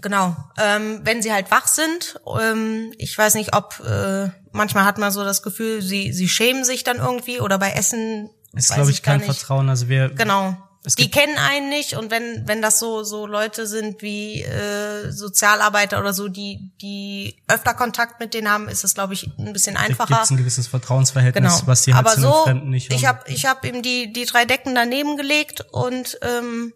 [0.02, 2.20] Genau, ähm, wenn sie halt wach sind.
[2.40, 6.64] Ähm, ich weiß nicht, ob äh, manchmal hat man so das Gefühl, sie sie schämen
[6.64, 8.30] sich dann irgendwie oder bei Essen.
[8.52, 9.26] ist, glaube ich, kein nicht.
[9.26, 9.68] Vertrauen.
[9.68, 10.56] Also wir, Genau.
[10.96, 15.98] Die kennen einen nicht und wenn wenn das so so Leute sind wie äh, Sozialarbeiter
[16.00, 19.76] oder so, die die öfter Kontakt mit denen haben, ist es glaube ich ein bisschen
[19.76, 20.16] einfacher.
[20.18, 21.66] gibt ein gewisses Vertrauensverhältnis, Genau.
[21.66, 23.18] was die halt Aber zu so, Fremden nicht ich haben.
[23.18, 26.72] habe ich hab ihm die die drei Decken daneben gelegt und ähm,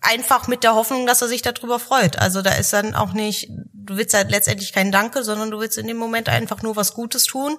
[0.00, 2.18] einfach mit der Hoffnung, dass er sich darüber freut.
[2.18, 5.78] Also da ist dann auch nicht, du willst halt letztendlich kein Danke, sondern du willst
[5.78, 7.56] in dem Moment einfach nur was Gutes tun,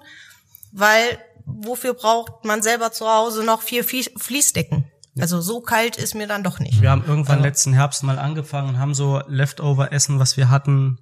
[0.72, 1.18] weil
[1.48, 4.86] wofür braucht man selber zu Hause noch vier Fließdecken?
[5.20, 6.82] Also so kalt ist mir dann doch nicht.
[6.82, 11.00] Wir haben irgendwann also, letzten Herbst mal angefangen und haben so Leftover-Essen, was wir hatten,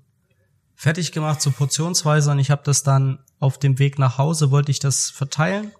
[0.73, 2.31] fertig gemacht, so portionsweise.
[2.31, 5.73] Und ich habe das dann auf dem Weg nach Hause, wollte ich das verteilen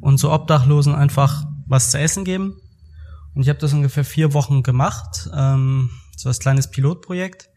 [0.00, 2.60] und so Obdachlosen einfach was zu essen geben.
[3.34, 7.48] Und ich habe das ungefähr vier Wochen gemacht, ähm, so als kleines Pilotprojekt.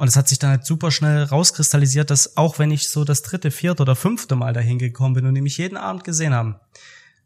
[0.00, 3.20] Und es hat sich dann halt super schnell rauskristallisiert, dass auch wenn ich so das
[3.20, 6.56] dritte, vierte oder fünfte Mal dahin gekommen bin und die mich jeden Abend gesehen haben,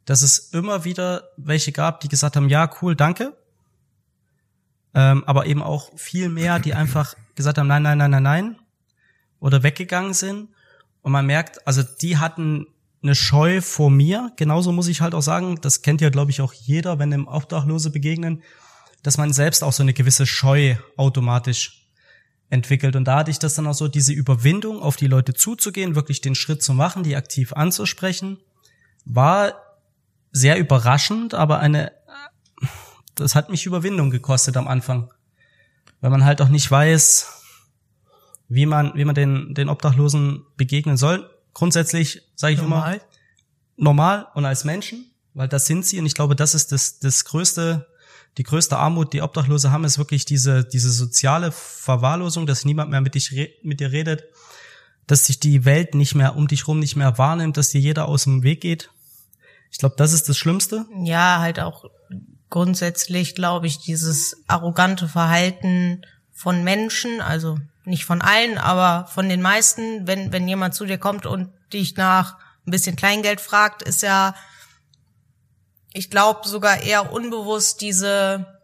[0.07, 3.39] dass es immer wieder welche gab, die gesagt haben, ja, cool, danke.
[4.93, 8.59] Ähm, aber eben auch viel mehr, die einfach gesagt haben, nein, nein, nein, nein, nein.
[9.39, 10.49] Oder weggegangen sind.
[11.01, 12.67] Und man merkt, also die hatten
[13.05, 14.33] eine Scheu vor mir.
[14.35, 17.29] Genauso muss ich halt auch sagen, das kennt ja, glaube ich, auch jeder, wenn dem
[17.29, 18.43] Obdachlose begegnen,
[19.05, 21.84] dass man selbst auch so eine gewisse Scheu automatisch
[22.51, 22.97] entwickelt.
[22.97, 26.21] Und da hatte ich das dann auch so, diese Überwindung, auf die Leute zuzugehen, wirklich
[26.21, 28.39] den Schritt zu machen, die aktiv anzusprechen,
[29.05, 29.55] war
[30.33, 31.93] sehr überraschend, aber eine,
[33.15, 35.13] das hat mich Überwindung gekostet am Anfang.
[36.01, 37.43] Weil man halt auch nicht weiß,
[38.49, 42.95] wie man, wie man den, den Obdachlosen begegnen soll grundsätzlich, sage ich normal.
[42.95, 43.03] immer,
[43.77, 47.25] normal und als Menschen, weil das sind sie und ich glaube, das ist das, das
[47.25, 47.87] größte,
[48.39, 53.01] die größte Armut, die Obdachlose haben, ist wirklich diese, diese soziale Verwahrlosung, dass niemand mehr
[53.01, 54.25] mit, dich, mit dir redet,
[55.07, 58.07] dass sich die Welt nicht mehr um dich rum nicht mehr wahrnimmt, dass dir jeder
[58.09, 58.91] aus dem Weg geht.
[59.71, 60.87] Ich glaube, das ist das Schlimmste.
[61.03, 61.85] Ja, halt auch
[62.51, 69.43] grundsätzlich, glaube ich, dieses arrogante Verhalten von Menschen, also nicht von allen, aber von den
[69.43, 74.03] meisten, wenn, wenn jemand zu dir kommt und dich nach ein bisschen Kleingeld fragt, ist
[74.03, 74.35] ja,
[75.95, 78.59] ich glaube, sogar eher unbewusst diese,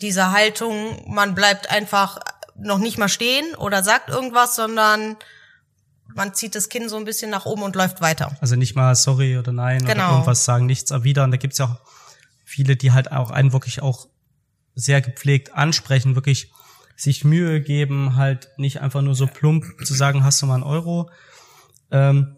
[0.00, 2.18] diese Haltung, man bleibt einfach
[2.56, 5.16] noch nicht mal stehen oder sagt irgendwas, sondern
[6.14, 8.34] man zieht das Kinn so ein bisschen nach oben und läuft weiter.
[8.40, 10.04] Also nicht mal sorry oder nein genau.
[10.04, 11.32] oder irgendwas sagen, nichts erwidern.
[11.32, 11.76] Da gibt's ja auch
[12.44, 14.06] viele, die halt auch einen wirklich auch
[14.76, 16.52] sehr gepflegt ansprechen, wirklich
[16.94, 20.62] sich Mühe geben, halt nicht einfach nur so plump zu sagen, hast du mal einen
[20.62, 21.10] Euro.
[21.90, 22.36] Ähm,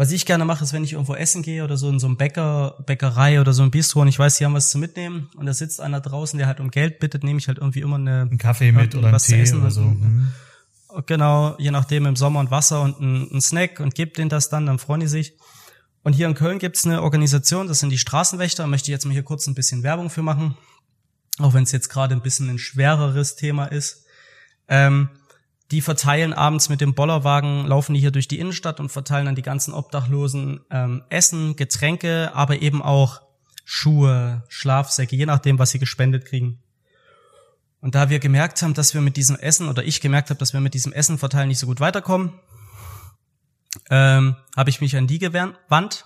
[0.00, 2.16] was ich gerne mache, ist, wenn ich irgendwo essen gehe oder so in so einem
[2.16, 5.44] Bäcker, Bäckerei oder so ein Bistro und ich weiß, sie haben was zu mitnehmen und
[5.44, 8.22] da sitzt einer draußen, der halt um Geld bittet, nehme ich halt irgendwie immer eine,
[8.22, 9.82] einen Kaffee mit oder einen Tee oder so.
[9.82, 10.32] Mhm.
[11.04, 14.48] Genau, je nachdem im Sommer und Wasser und ein, ein Snack und gebe denen das
[14.48, 15.34] dann, dann freuen die sich.
[16.02, 19.12] Und hier in Köln gibt's eine Organisation, das sind die Straßenwächter, möchte ich jetzt mal
[19.12, 20.56] hier kurz ein bisschen Werbung für machen
[21.42, 24.04] auch wenn es jetzt gerade ein bisschen ein schwereres Thema ist.
[24.68, 25.08] Ähm,
[25.70, 29.34] die verteilen abends mit dem Bollerwagen, laufen die hier durch die Innenstadt und verteilen an
[29.34, 33.22] die ganzen Obdachlosen ähm, Essen, Getränke, aber eben auch
[33.64, 36.62] Schuhe, Schlafsäcke, je nachdem, was sie gespendet kriegen.
[37.80, 40.52] Und da wir gemerkt haben, dass wir mit diesem Essen, oder ich gemerkt habe, dass
[40.52, 42.32] wir mit diesem Essen verteilen nicht so gut weiterkommen,
[43.88, 46.04] ähm, habe ich mich an die gewandt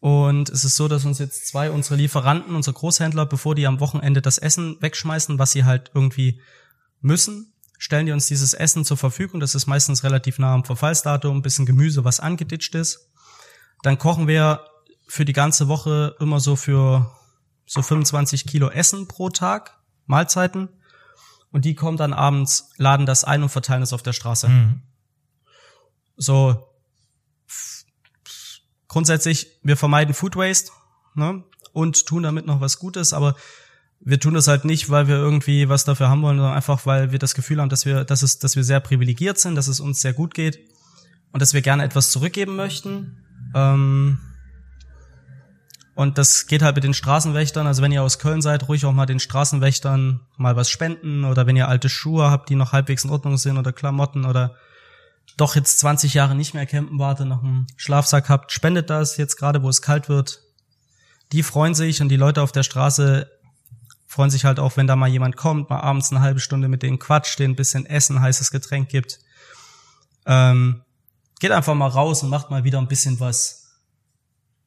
[0.00, 3.80] und es ist so, dass uns jetzt zwei unserer Lieferanten, unsere Großhändler, bevor die am
[3.80, 6.40] Wochenende das Essen wegschmeißen, was sie halt irgendwie
[7.02, 7.49] müssen,
[7.80, 9.40] stellen die uns dieses Essen zur Verfügung.
[9.40, 13.10] Das ist meistens relativ nah am Verfallsdatum, ein bisschen Gemüse, was angeditscht ist.
[13.82, 14.66] Dann kochen wir
[15.08, 17.10] für die ganze Woche immer so für
[17.64, 20.68] so 25 Kilo Essen pro Tag, Mahlzeiten.
[21.52, 24.50] Und die kommen dann abends, laden das ein und verteilen es auf der Straße.
[24.50, 24.82] Mhm.
[26.16, 26.68] So
[28.88, 30.70] grundsätzlich, wir vermeiden Food Waste
[31.14, 31.44] ne?
[31.72, 33.36] und tun damit noch was Gutes, aber
[34.00, 37.12] wir tun das halt nicht, weil wir irgendwie was dafür haben wollen, sondern einfach, weil
[37.12, 39.78] wir das Gefühl haben, dass wir, dass es, dass wir sehr privilegiert sind, dass es
[39.78, 40.58] uns sehr gut geht
[41.32, 43.22] und dass wir gerne etwas zurückgeben möchten.
[43.54, 44.18] Ähm,
[45.94, 47.66] und das geht halt mit den Straßenwächtern.
[47.66, 51.46] Also wenn ihr aus Köln seid, ruhig auch mal den Straßenwächtern mal was spenden oder
[51.46, 54.56] wenn ihr alte Schuhe habt, die noch halbwegs in Ordnung sind oder Klamotten oder
[55.36, 59.36] doch jetzt 20 Jahre nicht mehr campen warte, noch einen Schlafsack habt, spendet das jetzt
[59.36, 60.40] gerade, wo es kalt wird.
[61.32, 63.30] Die freuen sich und die Leute auf der Straße
[64.10, 66.82] freuen sich halt auch, wenn da mal jemand kommt, mal abends eine halbe Stunde mit
[66.82, 69.20] denen quatscht, denen ein bisschen Essen, heißes Getränk gibt.
[70.26, 70.82] Ähm,
[71.38, 73.70] geht einfach mal raus und macht mal wieder ein bisschen was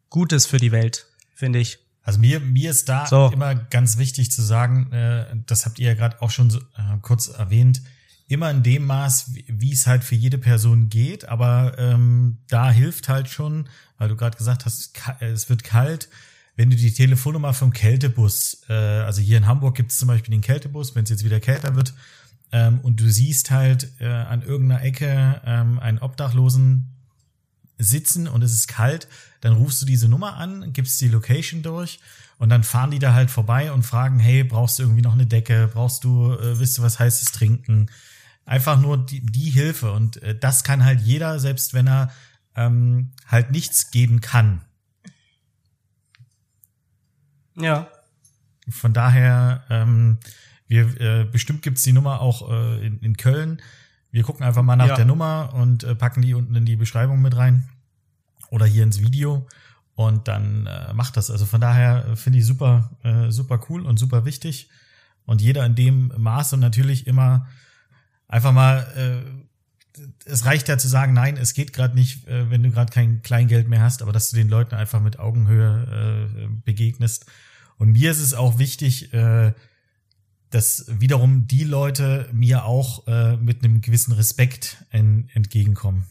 [0.09, 1.79] Gutes für die Welt, finde ich.
[2.03, 3.31] Also mir, mir ist da so.
[3.33, 6.97] immer ganz wichtig zu sagen, äh, das habt ihr ja gerade auch schon so, äh,
[7.01, 7.81] kurz erwähnt,
[8.29, 13.09] immer in dem Maß, wie es halt für jede Person geht, aber ähm, da hilft
[13.09, 13.67] halt schon,
[13.97, 16.07] weil du gerade gesagt hast, es wird kalt,
[16.55, 20.31] wenn du die Telefonnummer vom Kältebus, äh, also hier in Hamburg gibt es zum Beispiel
[20.31, 21.93] den Kältebus, wenn es jetzt wieder kälter wird,
[22.51, 26.89] ähm, und du siehst halt äh, an irgendeiner Ecke ähm, einen Obdachlosen
[27.79, 29.07] sitzen und es ist kalt,
[29.41, 31.99] dann rufst du diese Nummer an, gibst die Location durch
[32.37, 35.25] und dann fahren die da halt vorbei und fragen, hey, brauchst du irgendwie noch eine
[35.25, 35.69] Decke?
[35.73, 37.89] Brauchst du, äh, willst du was heißes trinken?
[38.45, 42.11] Einfach nur die, die Hilfe und äh, das kann halt jeder, selbst wenn er
[42.55, 44.61] ähm, halt nichts geben kann.
[47.55, 47.87] Ja.
[48.69, 50.17] Von daher, ähm,
[50.67, 53.61] wir äh, bestimmt gibt's die Nummer auch äh, in, in Köln.
[54.11, 54.95] Wir gucken einfach mal nach Ja.
[54.95, 57.67] der Nummer und äh, packen die unten in die Beschreibung mit rein
[58.49, 59.47] oder hier ins Video
[59.95, 61.29] und dann äh, macht das.
[61.31, 64.69] Also von daher äh, finde ich super, äh, super cool und super wichtig
[65.25, 67.47] und jeder in dem Maß und natürlich immer
[68.27, 68.87] einfach mal.
[68.95, 69.52] Äh,
[70.25, 73.21] es reicht ja zu sagen, nein, es geht gerade nicht, äh, wenn du gerade kein
[73.21, 77.25] Kleingeld mehr hast, aber dass du den Leuten einfach mit Augenhöhe äh, begegnest.
[77.77, 79.53] Und mir ist es auch wichtig, äh,
[80.49, 83.07] dass wiederum die Leute mir auch
[83.39, 86.05] mit einem gewissen Respekt en, entgegenkommen.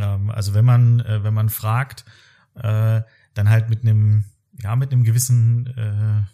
[0.00, 2.04] Ähm, also wenn man, wenn man fragt,
[2.54, 3.04] dann
[3.36, 4.24] halt mit einem,
[4.60, 6.26] ja, mit einem gewissen,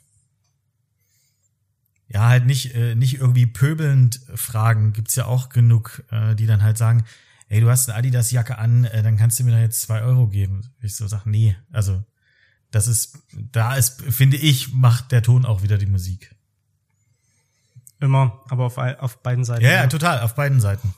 [2.12, 4.92] ja, halt nicht, äh, nicht irgendwie pöbelnd fragen.
[4.92, 7.04] Gibt's ja auch genug, äh, die dann halt sagen,
[7.48, 10.26] ey, du hast eine Adidas-Jacke an, äh, dann kannst du mir da jetzt zwei Euro
[10.26, 10.62] geben.
[10.82, 12.02] Ich so sag, nee, also
[12.72, 16.34] das ist, da ist, finde ich, macht der Ton auch wieder die Musik.
[18.00, 19.64] Immer, aber auf, auf beiden Seiten.
[19.64, 20.94] Ja, ja, total, auf beiden Seiten.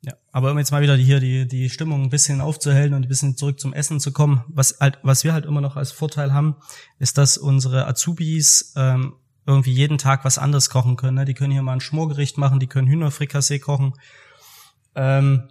[0.00, 3.08] Ja, aber um jetzt mal wieder hier die, die Stimmung ein bisschen aufzuhellen und ein
[3.08, 6.32] bisschen zurück zum Essen zu kommen, was halt, was wir halt immer noch als Vorteil
[6.32, 6.56] haben,
[6.98, 9.14] ist, dass unsere Azubis ähm,
[9.46, 11.16] irgendwie jeden Tag was anderes kochen können.
[11.16, 11.24] Ne?
[11.24, 13.94] Die können hier mal ein Schmorgericht machen, die können Hühnerfrikassee kochen.
[14.94, 15.48] Ähm,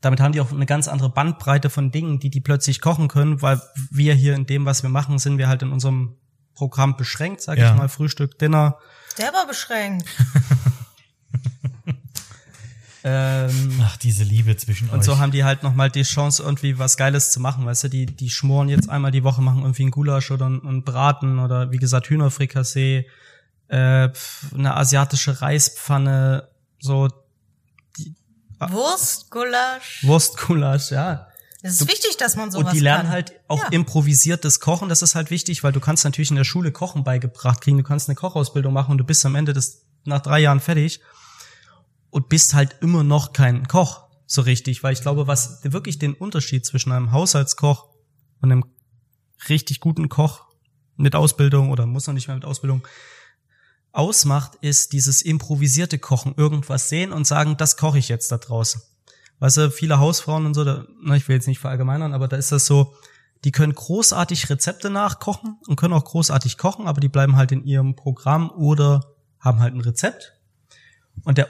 [0.00, 3.40] damit haben die auch eine ganz andere Bandbreite von Dingen, die die plötzlich kochen können,
[3.42, 3.60] weil
[3.90, 6.16] wir hier in dem, was wir machen, sind wir halt in unserem
[6.54, 7.70] Programm beschränkt, sag Ja.
[7.70, 8.78] ich mal, Frühstück, Dinner.
[9.16, 10.06] Selber beschränkt.
[13.04, 15.04] Ähm, Ach, diese Liebe zwischen Und euch.
[15.04, 17.66] so haben die halt nochmal die Chance, irgendwie was Geiles zu machen.
[17.66, 20.84] Weißt du, die, die schmoren jetzt einmal die Woche, machen irgendwie einen Gulasch oder einen,
[20.84, 23.06] Braten oder wie gesagt Hühnerfrikassee,
[23.68, 26.48] äh, eine asiatische Reispfanne,
[26.78, 27.08] so
[28.60, 30.04] Wurst, Gulasch.
[30.04, 31.26] Wurstgulasch, ja.
[31.62, 33.12] Es ist wichtig, dass man sowas Und die lernen kann.
[33.12, 33.68] halt auch Ja.
[33.70, 34.88] improvisiertes Kochen.
[34.88, 37.78] Das ist halt wichtig, weil du kannst natürlich in der Schule Kochen beigebracht kriegen.
[37.78, 41.00] Du kannst eine Kochausbildung machen und du bist am Ende des, nach drei Jahren fertig
[42.12, 46.14] und bist halt immer noch kein Koch so richtig, weil ich glaube, was wirklich den
[46.14, 47.88] Unterschied zwischen einem Haushaltskoch
[48.40, 48.64] und einem
[49.48, 50.44] richtig guten Koch
[50.96, 52.86] mit Ausbildung oder muss noch nicht mehr mit Ausbildung
[53.92, 58.80] ausmacht, ist dieses improvisierte Kochen, irgendwas sehen und sagen, das koche ich jetzt da draußen.
[59.38, 62.36] Weißt du, viele Hausfrauen und so, da, na, ich will jetzt nicht verallgemeinern, aber da
[62.36, 62.94] ist das so,
[63.44, 67.64] die können großartig Rezepte nachkochen und können auch großartig kochen, aber die bleiben halt in
[67.64, 69.00] ihrem Programm oder
[69.40, 70.34] haben halt ein Rezept.
[71.24, 71.48] Und der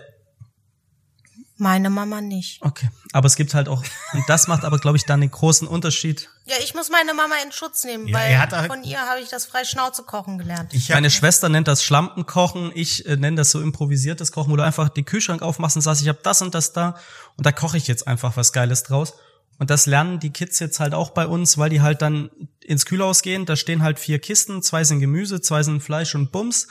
[1.62, 2.60] Meine Mama nicht.
[2.60, 3.84] Okay, aber es gibt halt auch,
[4.14, 6.28] und das macht aber, glaube ich, dann den großen Unterschied.
[6.44, 8.98] Ja, ich muss meine Mama in Schutz nehmen, Ja, weil er hat halt- von ihr
[9.00, 10.74] habe ich das frei Schnauze kochen gelernt.
[10.74, 14.64] ich Meine Schwester nennt das Schlampenkochen, ich äh, nenne das so improvisiertes Kochen, wo du
[14.64, 16.96] einfach den Kühlschrank aufmachst und sagst, ich habe das und das da
[17.36, 19.14] und da koche ich jetzt einfach was Geiles draus.
[19.60, 22.86] Und das lernen die Kids jetzt halt auch bei uns, weil die halt dann ins
[22.86, 26.66] Kühlhaus gehen, da stehen halt vier Kisten, zwei sind Gemüse, zwei sind Fleisch und Bums.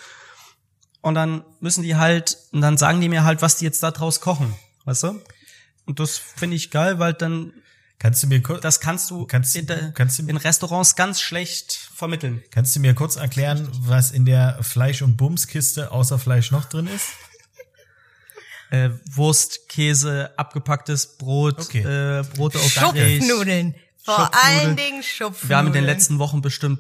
[1.00, 3.92] Und dann müssen die halt, und dann sagen die mir halt, was die jetzt da
[3.92, 4.54] draus kochen,
[4.86, 5.22] weißt du?
[5.86, 7.54] Und das finde ich geil, weil dann
[8.00, 11.20] kannst du mir kurz, das kannst du Kannst- in, der, kannst du- in Restaurants ganz
[11.22, 12.44] schlecht vermitteln.
[12.52, 16.88] kannst du mir kurz erklären, was in der Fleisch- und Bumskiste außer Fleisch noch drin
[16.88, 17.08] ist?
[18.70, 21.82] Äh, Wurst, Käse, abgepacktes Brot, Okay.
[21.82, 22.72] äh, Brote auf.
[22.72, 23.76] Schupfnudeln.
[24.04, 24.60] Vor Schupfnudeln.
[24.60, 25.50] allen Dingen Schupfnudeln.
[25.50, 26.80] Wir haben in den letzten Wochen bestimmt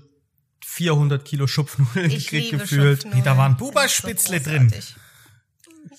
[0.65, 3.01] 400 Kilo Schupfnudeln ich gekriegt, gefühlt.
[3.01, 3.23] Schupfnudeln.
[3.25, 4.73] Da waren Buberspitzle so drin.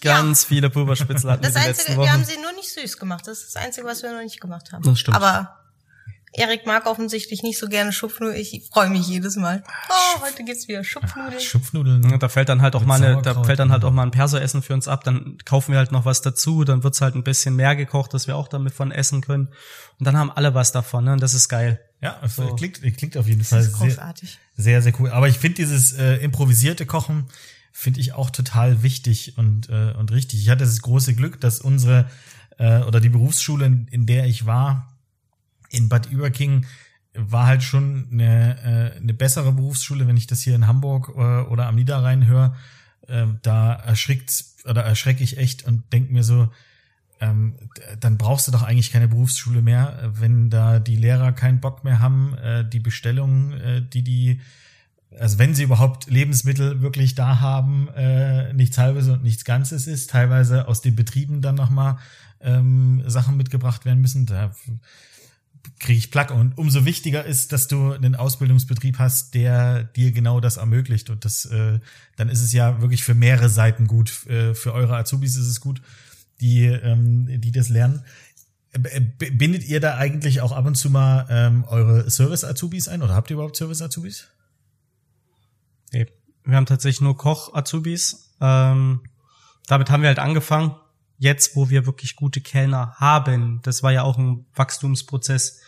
[0.01, 2.31] Ganz viele Pulverspitzel hatten wir Das die letzten Einzige, wir haben Wochen.
[2.31, 3.27] sie nur nicht süß gemacht.
[3.27, 4.83] Das ist das Einzige, was wir noch nicht gemacht haben.
[4.83, 5.17] Das stimmt.
[5.17, 5.59] Aber
[6.35, 8.37] Erik mag offensichtlich nicht so gerne Schupfnudeln.
[8.41, 9.63] Ich freue mich jedes Mal.
[9.91, 11.39] Oh, heute gibt's wieder Schupfnudeln.
[11.41, 12.11] Schupfnudeln.
[12.11, 13.89] Ja, Da fällt dann halt auch mal eine, da fällt dann halt ja.
[13.91, 16.85] auch mal ein Perso-Essen für uns ab, dann kaufen wir halt noch was dazu, dann
[16.85, 19.49] wird's halt ein bisschen mehr gekocht, dass wir auch damit von essen können.
[19.99, 21.13] Und dann haben alle was davon, ne?
[21.13, 21.81] Und das ist geil.
[22.01, 22.55] Ja, es So.
[22.57, 24.39] klingt, klingt auf jeden Fall sehr, großartig.
[24.57, 25.11] sehr, sehr cool.
[25.11, 27.29] Aber ich finde dieses äh, improvisierte Kochen
[27.73, 30.41] finde ich auch total wichtig und äh, und richtig.
[30.41, 32.09] Ich hatte das große Glück, dass unsere
[32.59, 34.95] äh, oder die Berufsschule, in, in der ich war,
[35.71, 36.67] in Bad Überking,
[37.15, 41.43] war halt schon eine, äh, eine bessere Berufsschule, wenn ich das hier in Hamburg äh,
[41.51, 42.57] oder am Niederrhein höre.
[43.09, 46.51] Äh, da erschrickt oder erschrecke ich echt und denk mir so,
[47.21, 47.55] ähm,
[48.01, 52.01] dann brauchst du doch eigentlich keine Berufsschule mehr, wenn da die Lehrer keinen Bock mehr
[52.01, 54.41] haben, äh, die Bestellungen, äh, die die
[55.19, 60.11] also wenn sie überhaupt Lebensmittel wirklich da haben, äh, nichts halbes und nichts Ganzes ist,
[60.11, 61.99] teilweise aus den Betrieben dann nochmal
[62.41, 64.27] ähm, Sachen mitgebracht werden müssen.
[64.27, 64.53] Da
[65.79, 66.31] kriege ich Plack.
[66.31, 71.11] Und umso wichtiger ist, dass du einen Ausbildungsbetrieb hast, der dir genau das ermöglicht.
[71.11, 71.79] Und das, äh,
[72.17, 74.27] dann ist es ja wirklich für mehrere Seiten gut.
[74.27, 75.83] Äh, für eure Azubis ist es gut,
[76.41, 78.03] die, ähm, die das lernen.
[78.73, 83.15] Äh, bindet ihr da eigentlich auch ab und zu mal ähm, eure Service-Azubis ein oder
[83.15, 84.29] habt ihr überhaupt Service-Azubis?
[85.93, 86.07] Nee,
[86.45, 88.35] wir haben tatsächlich nur Koch-Azubis.
[88.41, 89.03] Ähm,
[89.67, 90.75] damit haben wir halt angefangen.
[91.19, 95.61] Jetzt, wo wir wirklich gute Kellner haben, das war ja auch ein Wachstumsprozess.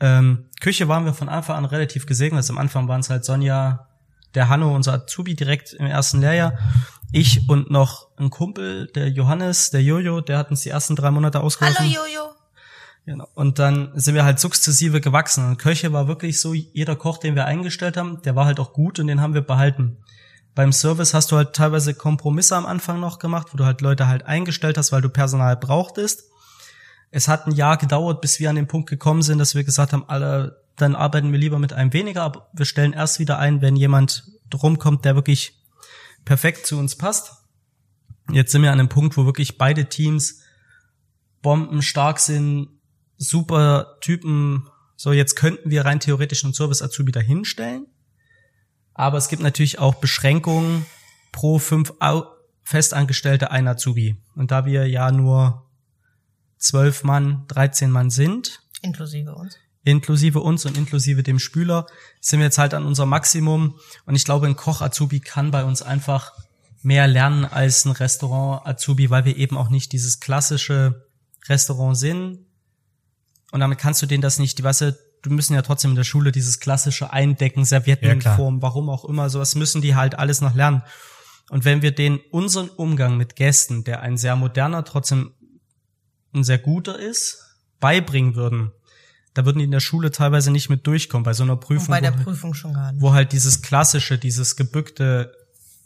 [0.00, 2.38] Ähm, Küche waren wir von Anfang an relativ gesegnet.
[2.38, 3.86] Also am Anfang waren es halt Sonja,
[4.34, 6.58] der Hanno, unser Azubi direkt im ersten Lehrjahr.
[7.12, 11.10] Ich und noch ein Kumpel, der Johannes, der Jojo, der hat uns die ersten drei
[11.10, 11.78] Monate ausgeholfen.
[11.78, 12.31] Hallo Jojo.
[13.04, 13.26] Genau.
[13.34, 15.46] Und dann sind wir halt sukzessive gewachsen.
[15.46, 18.72] Und Köche war wirklich so, jeder Koch, den wir eingestellt haben, der war halt auch
[18.72, 19.96] gut und den haben wir behalten.
[20.54, 24.06] Beim Service hast du halt teilweise Kompromisse am Anfang noch gemacht, wo du halt Leute
[24.06, 26.24] halt eingestellt hast, weil du Personal brauchtest.
[27.10, 29.92] Es hat ein Jahr gedauert, bis wir an den Punkt gekommen sind, dass wir gesagt
[29.92, 33.62] haben, alle, dann arbeiten wir lieber mit einem weniger, aber wir stellen erst wieder ein,
[33.62, 34.24] wenn jemand
[34.54, 35.60] rumkommt, der wirklich
[36.24, 37.32] perfekt zu uns passt.
[38.30, 40.42] Jetzt sind wir an einem Punkt, wo wirklich beide Teams
[41.40, 42.68] bombenstark sind,
[43.22, 44.68] super Typen.
[44.96, 47.86] So, jetzt könnten wir rein theoretisch einen Service Azubi dahinstellen.
[48.94, 50.86] Aber es gibt natürlich auch Beschränkungen
[51.30, 51.92] pro fünf
[52.62, 54.16] Festangestellte ein Azubi.
[54.34, 55.70] Und da wir ja nur
[56.58, 58.60] zwölf Mann, 13 Mann sind.
[58.82, 59.58] Inklusive uns.
[59.84, 61.86] Inklusive uns und inklusive dem Spüler
[62.20, 63.78] sind wir jetzt halt an unser Maximum.
[64.04, 66.32] Und ich glaube, ein Koch-Azubi kann bei uns einfach
[66.82, 71.08] mehr lernen als ein Restaurant-Azubi, weil wir eben auch nicht dieses klassische
[71.48, 72.46] Restaurant sind,
[73.52, 75.96] und damit kannst du denen das nicht, die weißt du, du müssen ja trotzdem in
[75.96, 80.40] der Schule dieses klassische Eindecken, Serviettenform, ja, warum auch immer, sowas müssen die halt alles
[80.40, 80.82] noch lernen.
[81.50, 85.34] Und wenn wir denen unseren Umgang mit Gästen, der ein sehr moderner, trotzdem
[86.34, 87.44] ein sehr guter ist,
[87.78, 88.72] beibringen würden,
[89.34, 91.86] da würden die in der Schule teilweise nicht mit durchkommen, bei so einer Prüfung.
[91.86, 93.02] Und bei der wo, Prüfung schon gar nicht.
[93.02, 95.34] Wo halt dieses klassische, dieses gebückte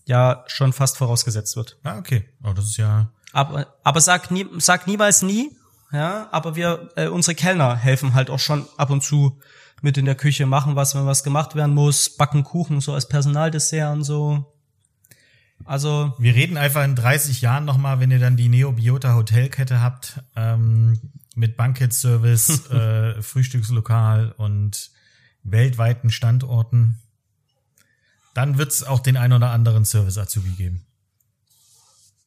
[0.05, 1.79] ja schon fast vorausgesetzt wird.
[1.83, 2.29] Ah, okay.
[2.45, 3.11] Oh, das ist ja.
[3.33, 5.57] Aber, aber sag, nie, sag niemals nie,
[5.93, 9.39] ja, aber wir, äh, unsere Kellner helfen halt auch schon ab und zu
[9.83, 13.09] mit in der Küche, machen was, wenn was gemacht werden muss, backen Kuchen so als
[13.09, 14.53] Personaldessert und so.
[15.65, 16.15] Also.
[16.19, 21.01] Wir reden einfach in 30 Jahren nochmal, wenn ihr dann die Neobiota Hotelkette habt, ähm,
[21.35, 24.91] mit Bankett-Service, äh, Frühstückslokal und
[25.43, 27.01] weltweiten Standorten.
[28.35, 30.86] Dann wird's auch den ein oder anderen Service-Azubi geben.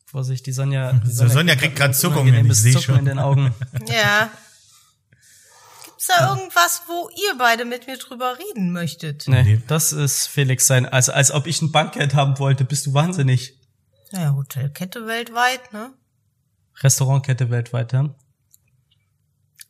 [0.09, 0.93] Vorsicht, die Sonja.
[1.05, 2.97] Die Sonja, Sonja kriegt gerade Zuckungen, ich sehe schon.
[2.99, 3.53] in den Augen.
[3.87, 4.31] Ja.
[5.85, 9.25] Gibt's da irgendwas, wo ihr beide mit mir drüber reden möchtet?
[9.27, 9.61] Nee, nee.
[9.67, 10.87] das ist Felix sein.
[10.87, 13.59] Also als ob ich ein Bankett haben wollte, bist du wahnsinnig.
[14.11, 15.93] Naja, Hotelkette weltweit, ne?
[16.81, 18.15] Restaurantkette weltweit, ja.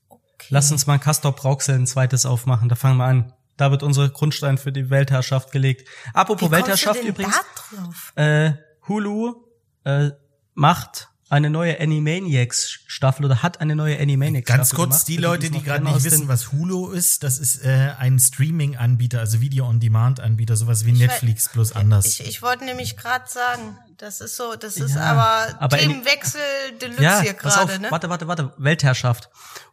[0.08, 0.48] Okay.
[0.50, 3.34] Lass uns mal Castor Brauxel ein zweites aufmachen, da fangen wir an.
[3.58, 5.90] Da wird unser Grundstein für die Weltherrschaft gelegt.
[6.14, 7.36] Apropos Wie Weltherrschaft übrigens.
[7.36, 8.14] Da drauf?
[8.16, 8.54] Äh,
[8.88, 9.36] Hulu
[9.84, 10.12] äh,
[10.60, 15.18] macht eine neue Animaniacs Staffel oder hat eine neue Animaniacs Staffel Ganz kurz, gemacht, die
[15.18, 19.40] Leute, die gerade nicht wissen, was Hulu ist, das ist äh, ein Streaming Anbieter, also
[19.40, 22.06] Video on Demand Anbieter, sowas wie ich Netflix weiß, bloß anders.
[22.08, 26.42] Ich, ich wollte nämlich gerade sagen, das ist so, das ist ja, aber, aber Themenwechsel
[26.82, 27.92] Deluxe ja, hier gerade, ne?
[27.92, 29.30] Warte, warte, warte, Weltherrschaft.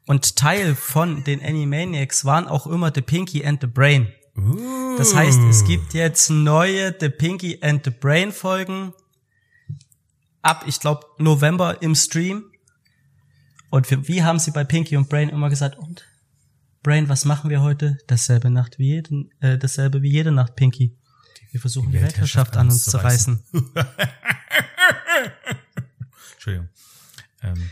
[0.07, 4.12] Und Teil von den Animaniacs waren auch immer The Pinky and the Brain.
[4.37, 4.99] Uh.
[4.99, 8.93] Das heißt, es gibt jetzt neue The Pinky and the Brain Folgen
[10.47, 12.44] ab, ich glaube, November im Stream.
[13.70, 16.07] Und für, wie haben sie bei Pinky und Brain immer gesagt, und
[16.82, 17.99] Brain, was machen wir heute?
[18.07, 20.97] Dasselbe Nacht wie jeden, äh, dasselbe wie jede Nacht, Pinky.
[21.51, 23.42] Wir versuchen die, die Weltherrschaft an uns zu reißen.
[26.34, 26.68] Entschuldigung.
[27.42, 27.70] Ähm.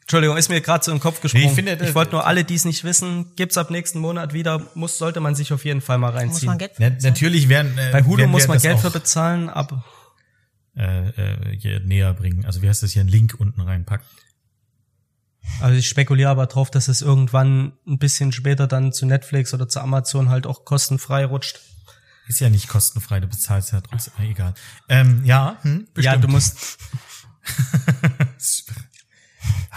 [0.00, 1.54] Entschuldigung, ist mir gerade so im Kopf gesprungen.
[1.64, 4.62] Nee, ich, ich wollte nur alle, die es nicht wissen, gibt's ab nächsten Monat wieder,
[4.74, 6.32] muss, sollte man sich auf jeden Fall mal reinziehen.
[6.32, 7.02] Muss man Geld für bezahlen?
[7.02, 9.84] natürlich werden, äh, Bei Hulu muss man Geld für bezahlen, aber
[10.76, 12.44] äh, äh, hier näher bringen.
[12.44, 14.06] Also wie heißt das hier, einen Link unten reinpacken.
[15.60, 19.68] Also ich spekuliere aber drauf, dass es irgendwann ein bisschen später dann zu Netflix oder
[19.68, 21.60] zu Amazon halt auch kostenfrei rutscht.
[22.28, 24.54] Ist ja nicht kostenfrei, du bezahlst ja trotzdem, egal.
[24.88, 26.04] Ähm, ja, hm, bestimmt.
[26.04, 26.78] Ja, du musst.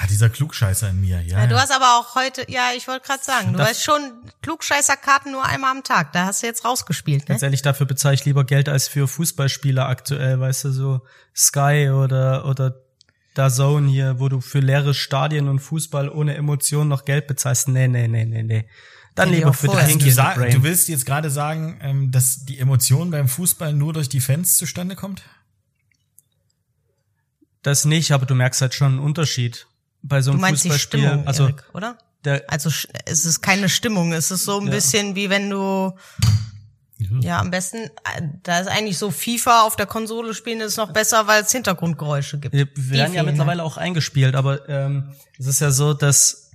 [0.02, 1.39] Ah, dieser Klugscheißer in mir, ja.
[1.39, 4.00] ja du hast aber auch heute, ja, ich wollte gerade sagen, du das, hast schon
[4.41, 6.14] Klugscheißer-Karten nur einmal am Tag.
[6.14, 7.26] Da hast du jetzt rausgespielt, ne?
[7.26, 11.02] Ganz ehrlich, dafür bezahle ich lieber Geld als für Fußballspieler aktuell, weißt du, so
[11.36, 12.76] Sky oder, oder
[13.34, 17.68] da Zone hier, wo du für leere Stadien und Fußball ohne Emotionen noch Geld bezahlst.
[17.68, 18.70] Nee, nee, nee, nee, nee.
[19.16, 19.86] Dann lieber für vorher.
[19.86, 23.91] den Also du, du willst jetzt gerade sagen, ähm, dass die Emotion beim Fußball nur
[23.91, 25.24] durch die Fans zustande kommt?
[27.64, 29.68] Das nicht, aber du merkst halt schon einen Unterschied
[30.02, 31.00] bei so Du einem meinst die Fußballspiel.
[31.02, 31.97] Stimmung, also Erik, oder?
[32.26, 32.70] der, Also
[33.06, 34.72] es ist keine Stimmung, es ist so ein Ja.
[34.74, 35.93] bisschen wie wenn du
[37.22, 37.89] ja am besten
[38.43, 42.39] da ist eigentlich so FIFA auf der Konsole spielen ist noch besser, weil es Hintergrundgeräusche
[42.39, 42.54] gibt.
[42.54, 46.52] wir Die werden ja mittlerweile auch eingespielt, aber ähm, es ist ja so, dass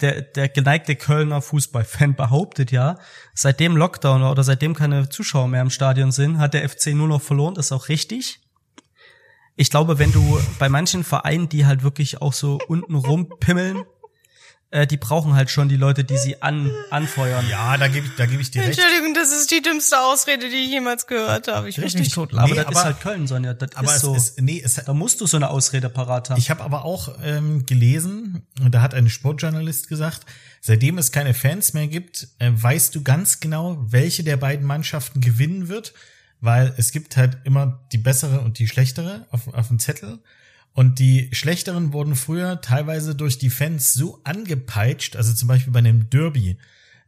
[0.00, 2.98] der, der geneigte Kölner Fußballfan behauptet ja,
[3.34, 7.20] seitdem Lockdown oder seitdem keine Zuschauer mehr im Stadion sind, hat der FC nur noch
[7.20, 7.54] verloren.
[7.54, 8.40] Das ist auch richtig.
[9.56, 13.84] Ich glaube, wenn du bei manchen Vereinen, die halt wirklich auch so unten rumpimmeln,
[14.70, 17.44] äh, die brauchen halt schon die Leute, die sie an, anfeuern.
[17.50, 18.78] Ja, da gebe ich, da geb ich dir recht.
[18.78, 21.68] Entschuldigung, das ist die dümmste Ausrede, die ich jemals gehört habe.
[21.68, 22.16] Ich Richtig.
[22.16, 23.52] Aber Nee, das aber- ist halt Köln, Sonja.
[23.52, 24.14] Das Aber ist es so.
[24.14, 26.38] ist, nee, es, da musst du so eine Ausrede parat haben.
[26.38, 30.22] Ich habe aber auch ähm, gelesen, und da hat ein Sportjournalist gesagt,
[30.62, 35.20] seitdem es keine Fans mehr gibt, äh, weißt du ganz genau, welche der beiden Mannschaften
[35.20, 35.92] gewinnen wird,
[36.42, 40.18] weil es gibt halt immer die bessere und die schlechtere auf, auf dem Zettel.
[40.74, 45.78] Und die schlechteren wurden früher teilweise durch die Fans so angepeitscht, also zum Beispiel bei
[45.78, 46.58] einem Derby.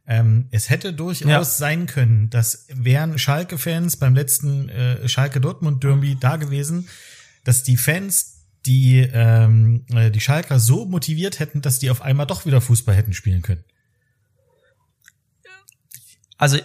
[0.07, 1.43] Ähm, es hätte durchaus Ja.
[1.43, 6.87] sein können, dass wären Schalke-Fans beim letzten äh, Schalke-Dortmund-Derby da gewesen,
[7.43, 8.31] dass die Fans
[8.65, 12.95] die ähm, äh, die Schalker so motiviert hätten, dass die auf einmal doch wieder Fußball
[12.95, 13.63] hätten spielen können.
[16.37, 16.59] Also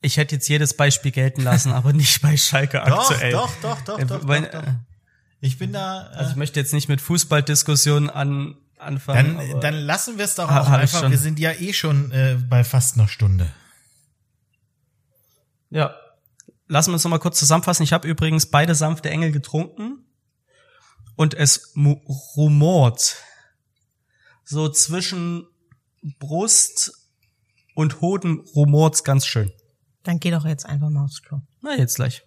[0.00, 3.32] ich hätte jetzt jedes Beispiel gelten lassen, aber nicht bei Schalke aktuell.
[3.32, 4.72] doch, doch, doch, Äh, doch, weil- doch, doch.
[5.40, 6.10] Ich bin da.
[6.12, 9.36] Äh, Also ich möchte jetzt nicht mit Fußballdiskussionen an, anfangen.
[9.38, 11.08] dann, dann lassen wir es doch Ha- auch einfach.
[11.10, 13.52] Wir sind ja eh schon äh, bei fast einer Stunde.
[15.70, 15.94] ja,
[16.66, 17.82] lassen wir uns noch mal kurz zusammenfassen.
[17.82, 20.04] Ich habe übrigens beide sanfte Engel getrunken
[21.16, 21.72] und es
[22.36, 23.16] rumort
[24.44, 25.46] so zwischen
[26.18, 26.92] Brust
[27.74, 29.52] und Hoden rumort's ganz schön.
[30.04, 31.40] Dann geh doch jetzt einfach mal aufs Klo.
[31.60, 32.22] Na jetzt gleich.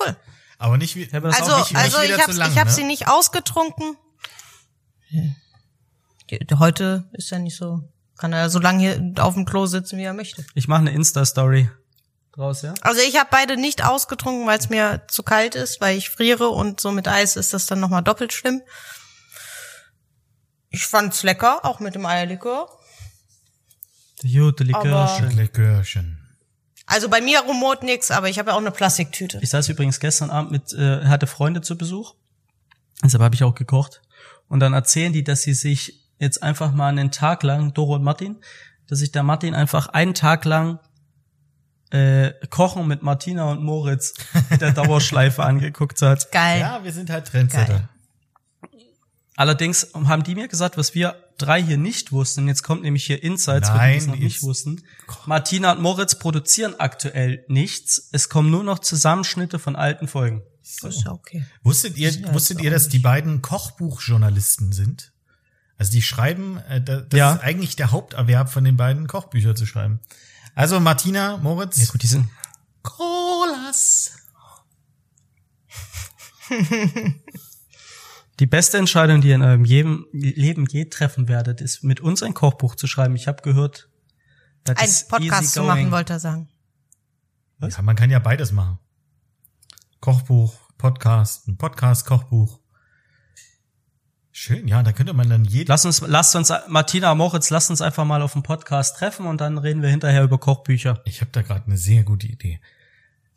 [0.00, 0.16] Cool.
[0.58, 1.06] Aber nicht wie.
[1.12, 2.72] habe das Also, auch nicht- nicht also wieder ich habe zu lang, ich hab ne?
[2.72, 3.96] sie nicht ausgetrunken.
[6.58, 7.80] Heute ist ja nicht so,
[8.18, 10.44] kann er so lange hier auf dem Klo sitzen, wie er möchte.
[10.54, 11.70] Ich mache eine Insta-Story
[12.32, 12.74] draus, ja?
[12.82, 16.48] Also ich habe beide nicht ausgetrunken, weil es mir zu kalt ist, weil ich friere
[16.48, 18.60] und so mit Eis ist das dann nochmal doppelt schlimm.
[20.70, 22.68] Ich fand's lecker, auch mit dem Eierlikör.
[24.22, 25.30] Der gute Likörchen.
[25.36, 26.17] Likörchen.
[26.88, 29.38] Also bei mir rumort nix, aber ich habe ja auch eine Plastiktüte.
[29.42, 32.14] Ich saß übrigens gestern Abend mit, äh, hatte Freunde zu Besuch.
[33.04, 34.00] Deshalb habe ich auch gekocht.
[34.48, 38.02] Und dann erzählen die, dass sie sich jetzt einfach mal einen Tag lang, Doro und
[38.02, 38.36] Martin,
[38.88, 40.80] dass sich der Martin einfach einen Tag lang
[41.90, 44.14] äh, Kochen mit Martina und Moritz
[44.48, 46.32] mit der Dauerschleife angeguckt hat.
[46.32, 46.60] Geil.
[46.60, 47.66] Ja, wir sind halt Trendsetter.
[47.66, 47.88] Geil.
[49.36, 52.46] Allerdings haben die mir gesagt, was wir drei hier nicht wussten.
[52.48, 54.82] Jetzt kommt nämlich hier Insights, Nein, die wir noch nicht wussten.
[55.26, 58.08] Martina und Moritz produzieren aktuell nichts.
[58.12, 60.42] Es kommen nur noch Zusammenschnitte von alten Folgen.
[60.82, 61.46] Das ist ja okay.
[61.62, 65.12] Wusstet ihr, Ja, wusstet ihr, dass die beiden Kochbuchjournalisten sind?
[65.78, 67.32] Also die schreiben, äh, da- das Ja.
[67.34, 70.00] ist eigentlich der Haupterwerb von den beiden Kochbücher zu schreiben.
[70.54, 72.28] Also Martina, Moritz, Ja gut, die sind
[72.82, 74.12] Colas.
[78.38, 82.22] Die beste Entscheidung, die ihr in eurem jedem Leben je treffen werdet, ist mit uns
[82.22, 83.16] ein Kochbuch zu schreiben.
[83.16, 83.88] Ich habe gehört,
[84.62, 86.48] das Ein ist Podcast zu machen, wollte er sagen.
[87.60, 88.78] Ja, man kann ja beides machen.
[90.00, 92.60] Kochbuch, Podcast, ein Podcast, Kochbuch.
[94.30, 95.66] Schön, ja, da könnte man dann jeden.
[95.66, 99.40] Lass uns, lasst uns, Martina Moritz, lasst uns einfach mal auf dem Podcast treffen und
[99.40, 101.02] dann reden wir hinterher über Kochbücher.
[101.06, 102.60] Ich habe da gerade eine sehr gute Idee.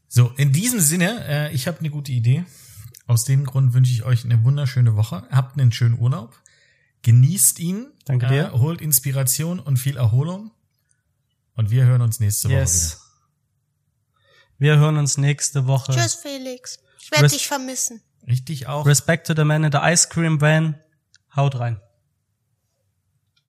[0.08, 2.45] So, in diesem Sinne, äh, ich habe eine gute Idee.
[3.12, 5.28] Aus dem Grund wünsche ich euch eine wunderschöne Woche.
[5.32, 6.39] Habt einen schönen Urlaub.
[7.01, 7.88] Genießt ihn.
[8.05, 8.53] Danke dir.
[8.53, 10.51] Äh, holt Inspiration und viel Erholung.
[11.55, 12.62] Und wir hören uns nächste Woche wieder.
[12.62, 13.01] Yes.
[14.59, 15.91] Wir hören uns nächste Woche.
[15.91, 16.80] Tschüss, Felix.
[17.01, 18.01] Ich werde dich vermissen.
[18.26, 18.86] Richtig auch.
[18.86, 20.80] Respect to the man in the ice cream van.
[21.36, 21.82] Haut rein.